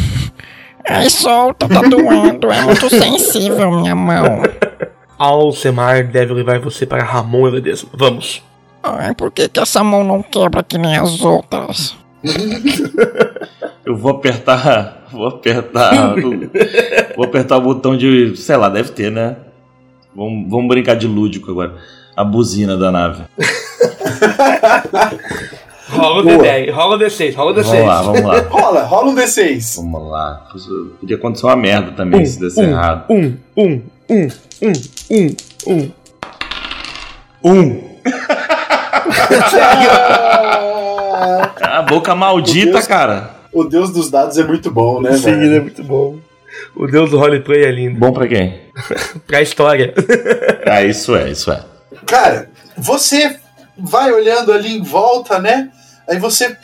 [0.89, 2.51] Ai, solta, tá doendo.
[2.53, 4.43] É muito sensível minha mão.
[5.21, 7.91] Alcemar deve levar você para Ramon e Ledesma.
[7.93, 8.43] Vamos.
[8.83, 11.95] Ai, por que que essa mão não quebra que nem as outras?
[13.85, 15.07] Eu vou apertar.
[15.13, 16.15] Vou apertar.
[17.15, 18.35] vou apertar o botão de.
[18.37, 19.37] Sei lá, deve ter, né?
[20.17, 21.77] Vamos, vamos brincar de lúdico agora.
[22.17, 23.25] A buzina da nave.
[25.91, 26.39] Rola o Boa.
[26.39, 27.65] D10, rola o D6, rola o D6.
[27.65, 28.41] Vamos lá, vamos lá.
[28.49, 29.77] rola, rola um D6.
[29.77, 30.47] Vamos lá.
[31.01, 33.05] Podia acontecer uma merda também se desse errado.
[33.11, 34.29] Um, um, um,
[34.63, 34.73] um,
[35.11, 35.37] um,
[35.67, 35.93] um.
[37.43, 37.91] Um!
[41.63, 42.87] Ah, A boca maldita, Meu Deus.
[42.87, 43.31] cara.
[43.53, 45.57] o deus dos dados é muito bom, né, Sim, ele velho?
[45.57, 46.19] é muito bom.
[46.75, 47.99] O deus do roleplay é lindo.
[47.99, 48.61] Bom pra quem?
[49.27, 49.93] Pra história.
[50.67, 51.65] Ah, isso é, isso é.
[52.07, 53.37] Cara, você
[53.77, 55.71] vai olhando ali em volta, né?
[56.09, 56.57] Aí você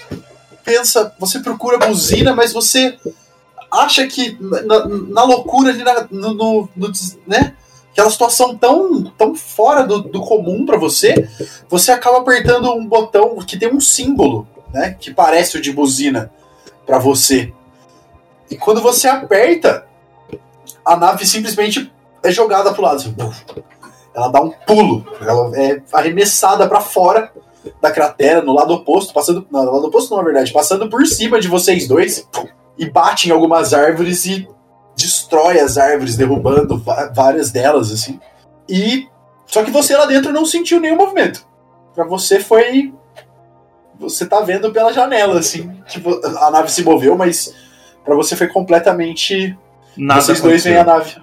[0.65, 2.97] pensa, você procura a buzina, mas você
[3.81, 6.93] acha que na, na loucura ali, na- no, no- no
[7.27, 7.55] né?
[7.93, 11.29] Aquela situação tão, tão fora do, do comum pra você,
[11.68, 14.95] você acaba apertando um botão que tem um símbolo, né?
[15.01, 16.31] Que parece o de buzina
[16.85, 17.53] pra você.
[18.51, 19.87] E quando você aperta,
[20.85, 21.91] a nave simplesmente
[22.22, 22.97] é jogada pro lado.
[22.97, 23.14] assim,
[24.14, 27.33] ela dá um pulo, ela é arremessada pra fora
[27.81, 29.47] da cratera, no lado oposto, passando.
[29.51, 32.29] No lado oposto não, na verdade, passando por cima de vocês dois
[32.79, 34.49] e bate em algumas árvores e
[34.97, 36.83] destrói as árvores, derrubando
[37.14, 38.18] várias delas, assim.
[38.68, 39.09] E.
[39.47, 41.47] Só que você lá dentro não sentiu nenhum movimento.
[41.95, 42.93] Pra você foi.
[43.99, 45.70] você tá vendo pela janela, assim.
[45.87, 47.55] Tipo, a nave se moveu, mas
[48.05, 49.57] pra você foi completamente.
[49.97, 51.16] Nada vocês dois veem a nave.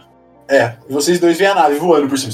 [0.47, 2.33] É, vocês dois veem a nave voando por cima.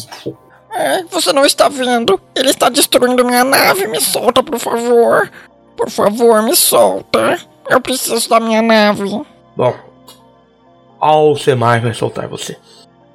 [0.72, 2.20] É, você não está vendo?
[2.36, 3.88] Ele está destruindo minha nave.
[3.88, 5.30] Me solta, por favor.
[5.76, 7.40] Por favor, me solta.
[7.70, 9.04] Eu preciso da minha nave.
[9.56, 9.76] Bom,
[11.00, 12.58] Alcemar vai soltar você.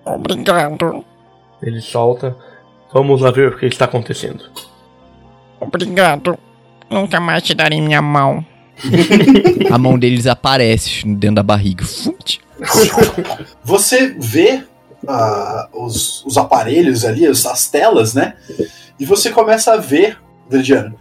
[0.05, 1.05] Obrigado.
[1.61, 2.37] Ele solta.
[2.93, 4.45] Vamos lá ver o que está acontecendo.
[5.61, 6.39] Obrigado.
[6.89, 8.45] Nunca mais te darei minha mão.
[9.73, 11.85] A mão dele desaparece dentro da barriga.
[13.65, 14.65] Você vê
[15.07, 18.35] ah, os, os aparelhos ali, as, as telas, né?
[18.99, 20.95] E você começa a ver, Veridiano,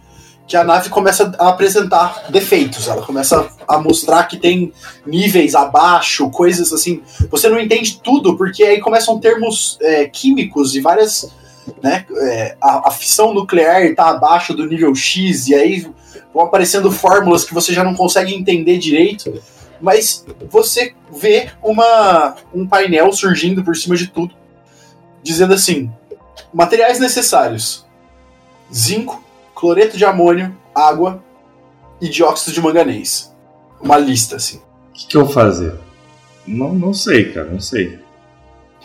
[0.46, 2.88] que a nave começa a apresentar defeitos.
[2.88, 4.72] Ela começa a mostrar que tem
[5.06, 7.02] níveis abaixo, coisas assim.
[7.30, 11.32] Você não entende tudo, porque aí começam termos é, químicos e várias.
[11.82, 15.90] Né, é, a, a fissão nuclear está abaixo do nível X, e aí
[16.32, 19.42] vão aparecendo fórmulas que você já não consegue entender direito.
[19.80, 24.34] Mas você vê uma, um painel surgindo por cima de tudo,
[25.22, 25.90] dizendo assim:
[26.52, 27.86] materiais necessários:
[28.72, 29.23] zinco,
[29.64, 31.24] cloreto de amônio, água
[31.98, 33.34] e dióxido de manganês.
[33.80, 34.58] Uma lista, assim.
[34.58, 35.72] O que, que eu vou fazer?
[36.46, 37.98] Não, não sei, cara, não sei.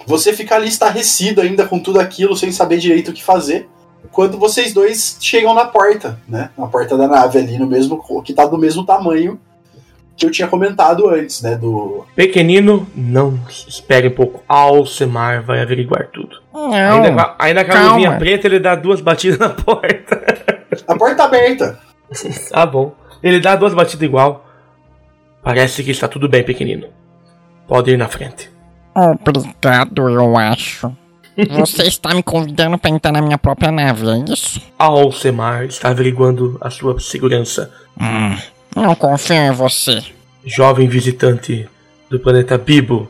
[0.08, 3.68] Você fica ali estarrecido ainda com tudo aquilo, sem saber direito o que fazer.
[4.10, 6.50] Quando vocês dois chegam na porta, né?
[6.58, 8.02] Na porta da nave ali, no mesmo.
[8.24, 9.38] que tá do mesmo tamanho
[10.16, 11.58] que eu tinha comentado antes, né?
[11.58, 12.06] Do.
[12.16, 14.42] Pequenino, não espere um pouco.
[14.48, 16.42] Alcemar vai averiguar tudo.
[16.54, 16.72] Não.
[16.72, 20.50] Ainda, ainda com a luvinha preta, ele dá duas batidas na porta.
[20.88, 21.80] A porta tá aberta.
[22.50, 22.94] Tá bom.
[23.22, 24.46] Ele dá duas batidas igual.
[25.44, 26.88] Parece que está tudo bem, pequenino.
[27.68, 28.50] Pode ir na frente.
[28.96, 30.92] Obrigado, eu acho.
[31.52, 34.62] Você está me convidando para entrar na minha própria nave, é isso?
[34.78, 37.72] Alcemar está averiguando a sua segurança.
[38.00, 38.38] Hum,
[38.76, 40.04] não confio em você.
[40.44, 41.68] Jovem visitante
[42.10, 43.10] do planeta Bibo,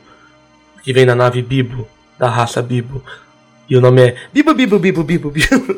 [0.84, 1.88] que vem na nave Bibo,
[2.20, 3.04] da raça Bibo.
[3.68, 5.76] E o nome é Bibo, Bibo, Bibo, Bibo, Bibo.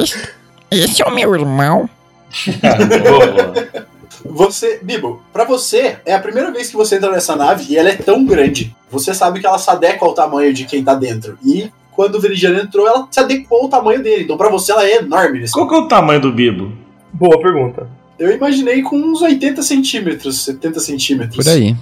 [0.00, 0.28] Esse,
[0.80, 1.88] esse é o meu irmão.
[4.24, 7.90] Você, Bibo, pra você, é a primeira vez que você entra nessa nave e ela
[7.90, 8.74] é tão grande.
[8.90, 11.38] Você sabe que ela se adequa ao tamanho de quem tá dentro.
[11.44, 14.24] E quando o Veridiano entrou, ela se adequou ao tamanho dele.
[14.24, 16.72] Então pra você ela é enorme nesse Qual que é o tamanho do Bibo?
[17.12, 17.86] Boa pergunta.
[18.18, 21.44] Eu imaginei com uns 80 centímetros, 70 centímetros.
[21.44, 21.76] Por aí.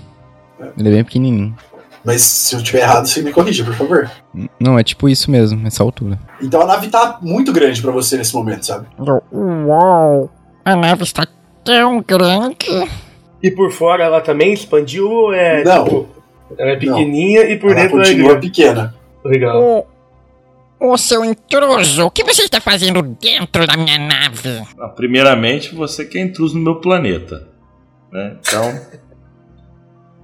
[0.77, 1.57] Ele é bem pequenininho.
[2.05, 4.11] Mas se eu tiver errado, você me corrija, por favor.
[4.59, 6.19] Não, é tipo isso mesmo, essa altura.
[6.41, 8.87] Então a nave tá muito grande pra você nesse momento, sabe?
[9.33, 10.31] Uau!
[10.65, 11.27] A nave está
[11.65, 12.67] tão grande.
[13.43, 15.85] E por fora ela também expandiu ou é Não.
[15.85, 16.09] tipo.
[16.59, 18.47] Ela é pequenininha e por ela dentro ela é continua grande.
[18.49, 18.95] pequena.
[19.25, 19.87] Legal.
[20.81, 24.63] Ô, ô seu intruso, o que você está fazendo dentro da minha nave?
[24.79, 27.49] Ah, Primeiramente, você que é intruso no meu planeta.
[28.13, 28.37] Né?
[28.41, 28.81] Então.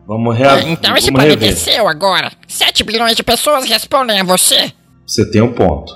[0.09, 0.68] Vamos Ah, reaver.
[0.68, 1.62] então esse vamos planeta é rever.
[1.62, 2.32] seu agora.
[2.48, 4.72] 7 bilhões de pessoas respondem a você.
[5.06, 5.92] Você tem um ponto.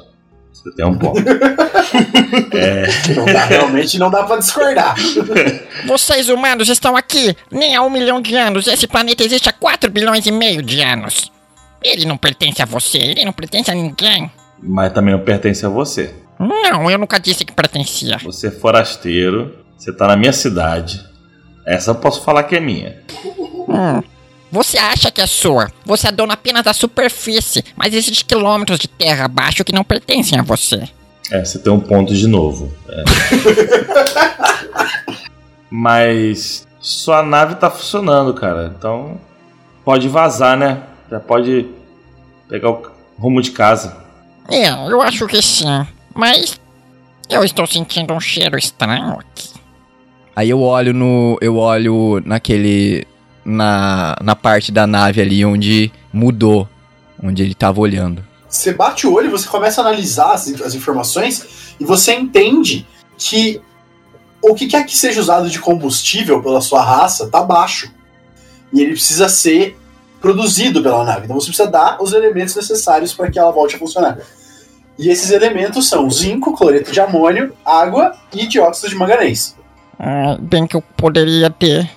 [0.52, 1.18] Você tem um ponto.
[3.16, 4.94] Não dá, realmente não dá pra discordar.
[5.86, 8.66] Vocês humanos estão aqui nem há um milhão de anos.
[8.66, 11.32] Esse planeta existe há 4 bilhões e meio de anos.
[11.82, 14.30] Ele não pertence a você, ele não pertence a ninguém.
[14.62, 16.14] Mas também não pertence a você.
[16.38, 18.18] Não, eu nunca disse que pertencia.
[18.22, 19.56] Você é forasteiro.
[19.76, 21.00] Você tá na minha cidade.
[21.66, 22.96] Essa eu posso falar que é minha.
[23.68, 24.02] Hum.
[24.50, 25.72] Você acha que é sua.
[25.86, 30.38] Você é dono apenas da superfície, mas existem quilômetros de terra abaixo que não pertencem
[30.38, 30.86] a você.
[31.30, 32.70] É, você tem um ponto de novo.
[32.88, 33.04] É.
[35.70, 38.74] Mas sua nave tá funcionando, cara.
[38.76, 39.18] Então
[39.82, 40.82] pode vazar, né?
[41.10, 41.66] Já pode
[42.46, 42.82] pegar o
[43.18, 43.96] rumo de casa.
[44.50, 45.86] É, eu acho que sim.
[46.14, 46.60] Mas
[47.30, 49.51] eu estou sentindo um cheiro estranho aqui.
[50.34, 51.38] Aí eu olho no.
[51.40, 53.06] Eu olho naquele.
[53.44, 56.68] Na, na parte da nave ali onde mudou.
[57.22, 58.24] Onde ele tava olhando.
[58.48, 62.86] Você bate o olho, você começa a analisar as, as informações e você entende
[63.16, 63.60] que
[64.42, 67.90] o que quer que seja usado de combustível pela sua raça tá baixo.
[68.72, 69.78] E ele precisa ser
[70.20, 71.24] produzido pela nave.
[71.24, 74.18] Então você precisa dar os elementos necessários para que ela volte a funcionar.
[74.98, 79.56] E esses elementos são zinco, cloreto de amônio, água e dióxido de manganês.
[79.98, 81.88] Ah, bem que eu poderia ter.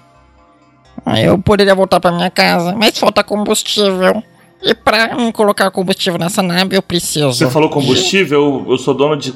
[1.06, 4.24] Ah, Eu poderia voltar pra minha casa, mas falta combustível.
[4.62, 7.34] E pra me colocar combustível nessa nave eu preciso.
[7.34, 9.34] Você falou combustível, eu, eu sou dono de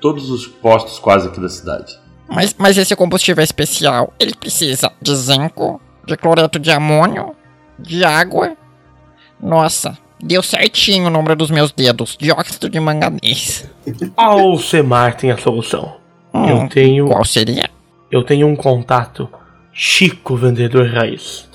[0.00, 1.98] todos os postos quase aqui da cidade.
[2.28, 4.12] Mas, mas esse combustível é especial.
[4.18, 7.34] Ele precisa de zinco, de cloreto de amônio,
[7.78, 8.52] de água.
[9.42, 12.16] Nossa, deu certinho o número dos meus dedos.
[12.20, 13.64] Dióxido de manganês.
[14.16, 15.96] Alcemar tem a solução.
[16.34, 17.06] Eu tenho.
[17.08, 17.68] Qual seria?
[18.10, 19.28] Eu tenho um contato.
[19.72, 21.48] Chico Vendedor Raiz.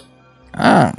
[0.54, 0.94] Ah,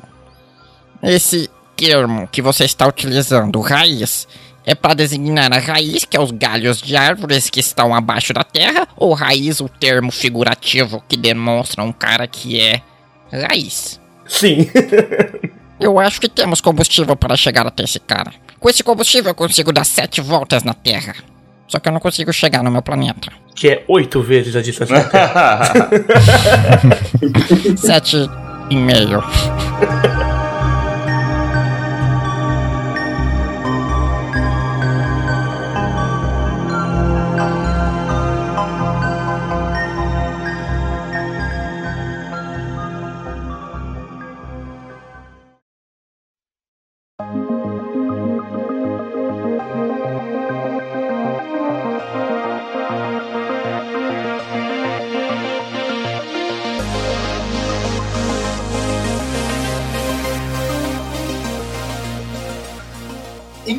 [1.03, 4.28] esse termo que você está utilizando, raiz,
[4.65, 8.45] é para designar a raiz, que é os galhos de árvores que estão abaixo da
[8.45, 12.83] terra, ou raiz, o termo figurativo que demonstra um cara que é
[13.33, 14.01] raiz?
[14.27, 14.69] Sim.
[15.78, 18.33] Eu acho que temos combustível para chegar até esse cara.
[18.59, 21.15] Com esse combustível eu consigo dar sete voltas na Terra.
[21.69, 23.31] Só que eu não consigo chegar no meu planeta.
[23.55, 25.61] que é oito vezes a distância da Terra.
[27.77, 28.29] Sete
[28.71, 29.23] e meio.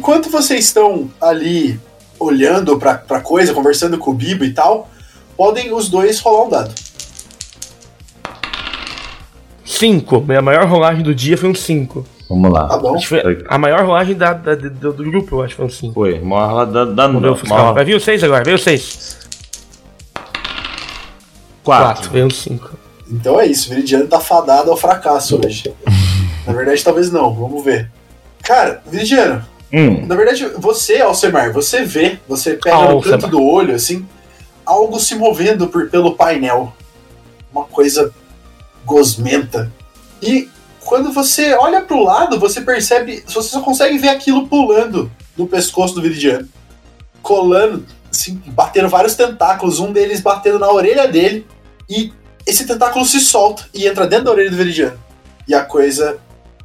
[0.08, 1.78] Enquanto vocês estão ali
[2.18, 4.90] olhando pra, pra coisa, conversando com o Bibo e tal,
[5.36, 6.74] podem os dois rolar um dado.
[9.66, 10.22] Cinco.
[10.22, 12.06] Minha maior rolagem do dia foi um 5.
[12.30, 12.70] Vamos lá.
[12.70, 12.96] Tá bom?
[12.96, 15.66] Acho que foi a maior rolagem da, da- do, do grupo, eu acho que foi
[15.66, 15.94] um 5.
[15.94, 17.58] Foi, maior da, da Vamos ver o fiscal.
[17.58, 19.18] maior- Vai vir o 6 agora, veio o 6.
[21.66, 21.96] quatro.
[22.04, 22.70] 4, veio um 5.
[23.12, 25.74] Então é isso, o Viridiano tá fadado ao fracasso hoje.
[26.48, 27.92] Na verdade, talvez não, vamos ver.
[28.42, 33.20] Cara, Viridiano, Hum, na verdade, você, Alcemar, você vê, você pega no Alcemar.
[33.20, 34.08] canto do olho, assim,
[34.66, 36.74] algo se movendo por, pelo painel.
[37.52, 38.14] Uma coisa
[38.86, 39.72] gosmenta.
[40.22, 40.50] E
[40.82, 45.94] quando você olha pro lado, você percebe, você só consegue ver aquilo pulando no pescoço
[45.94, 46.48] do Viridiano.
[47.22, 51.46] Colando, assim, batendo vários tentáculos, um deles batendo na orelha dele,
[51.90, 52.14] e
[52.46, 54.98] esse tentáculo se solta e entra dentro da orelha do Viridiano.
[55.46, 56.18] E a coisa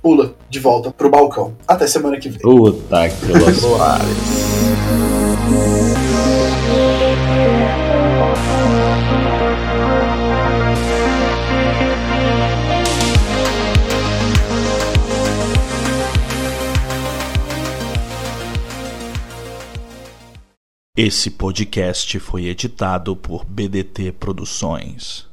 [0.02, 1.56] pula de volta pro balcão.
[1.66, 2.40] Até semana que vem.
[2.40, 4.02] puta que.
[20.94, 25.31] Esse podcast foi editado por BDT Produções.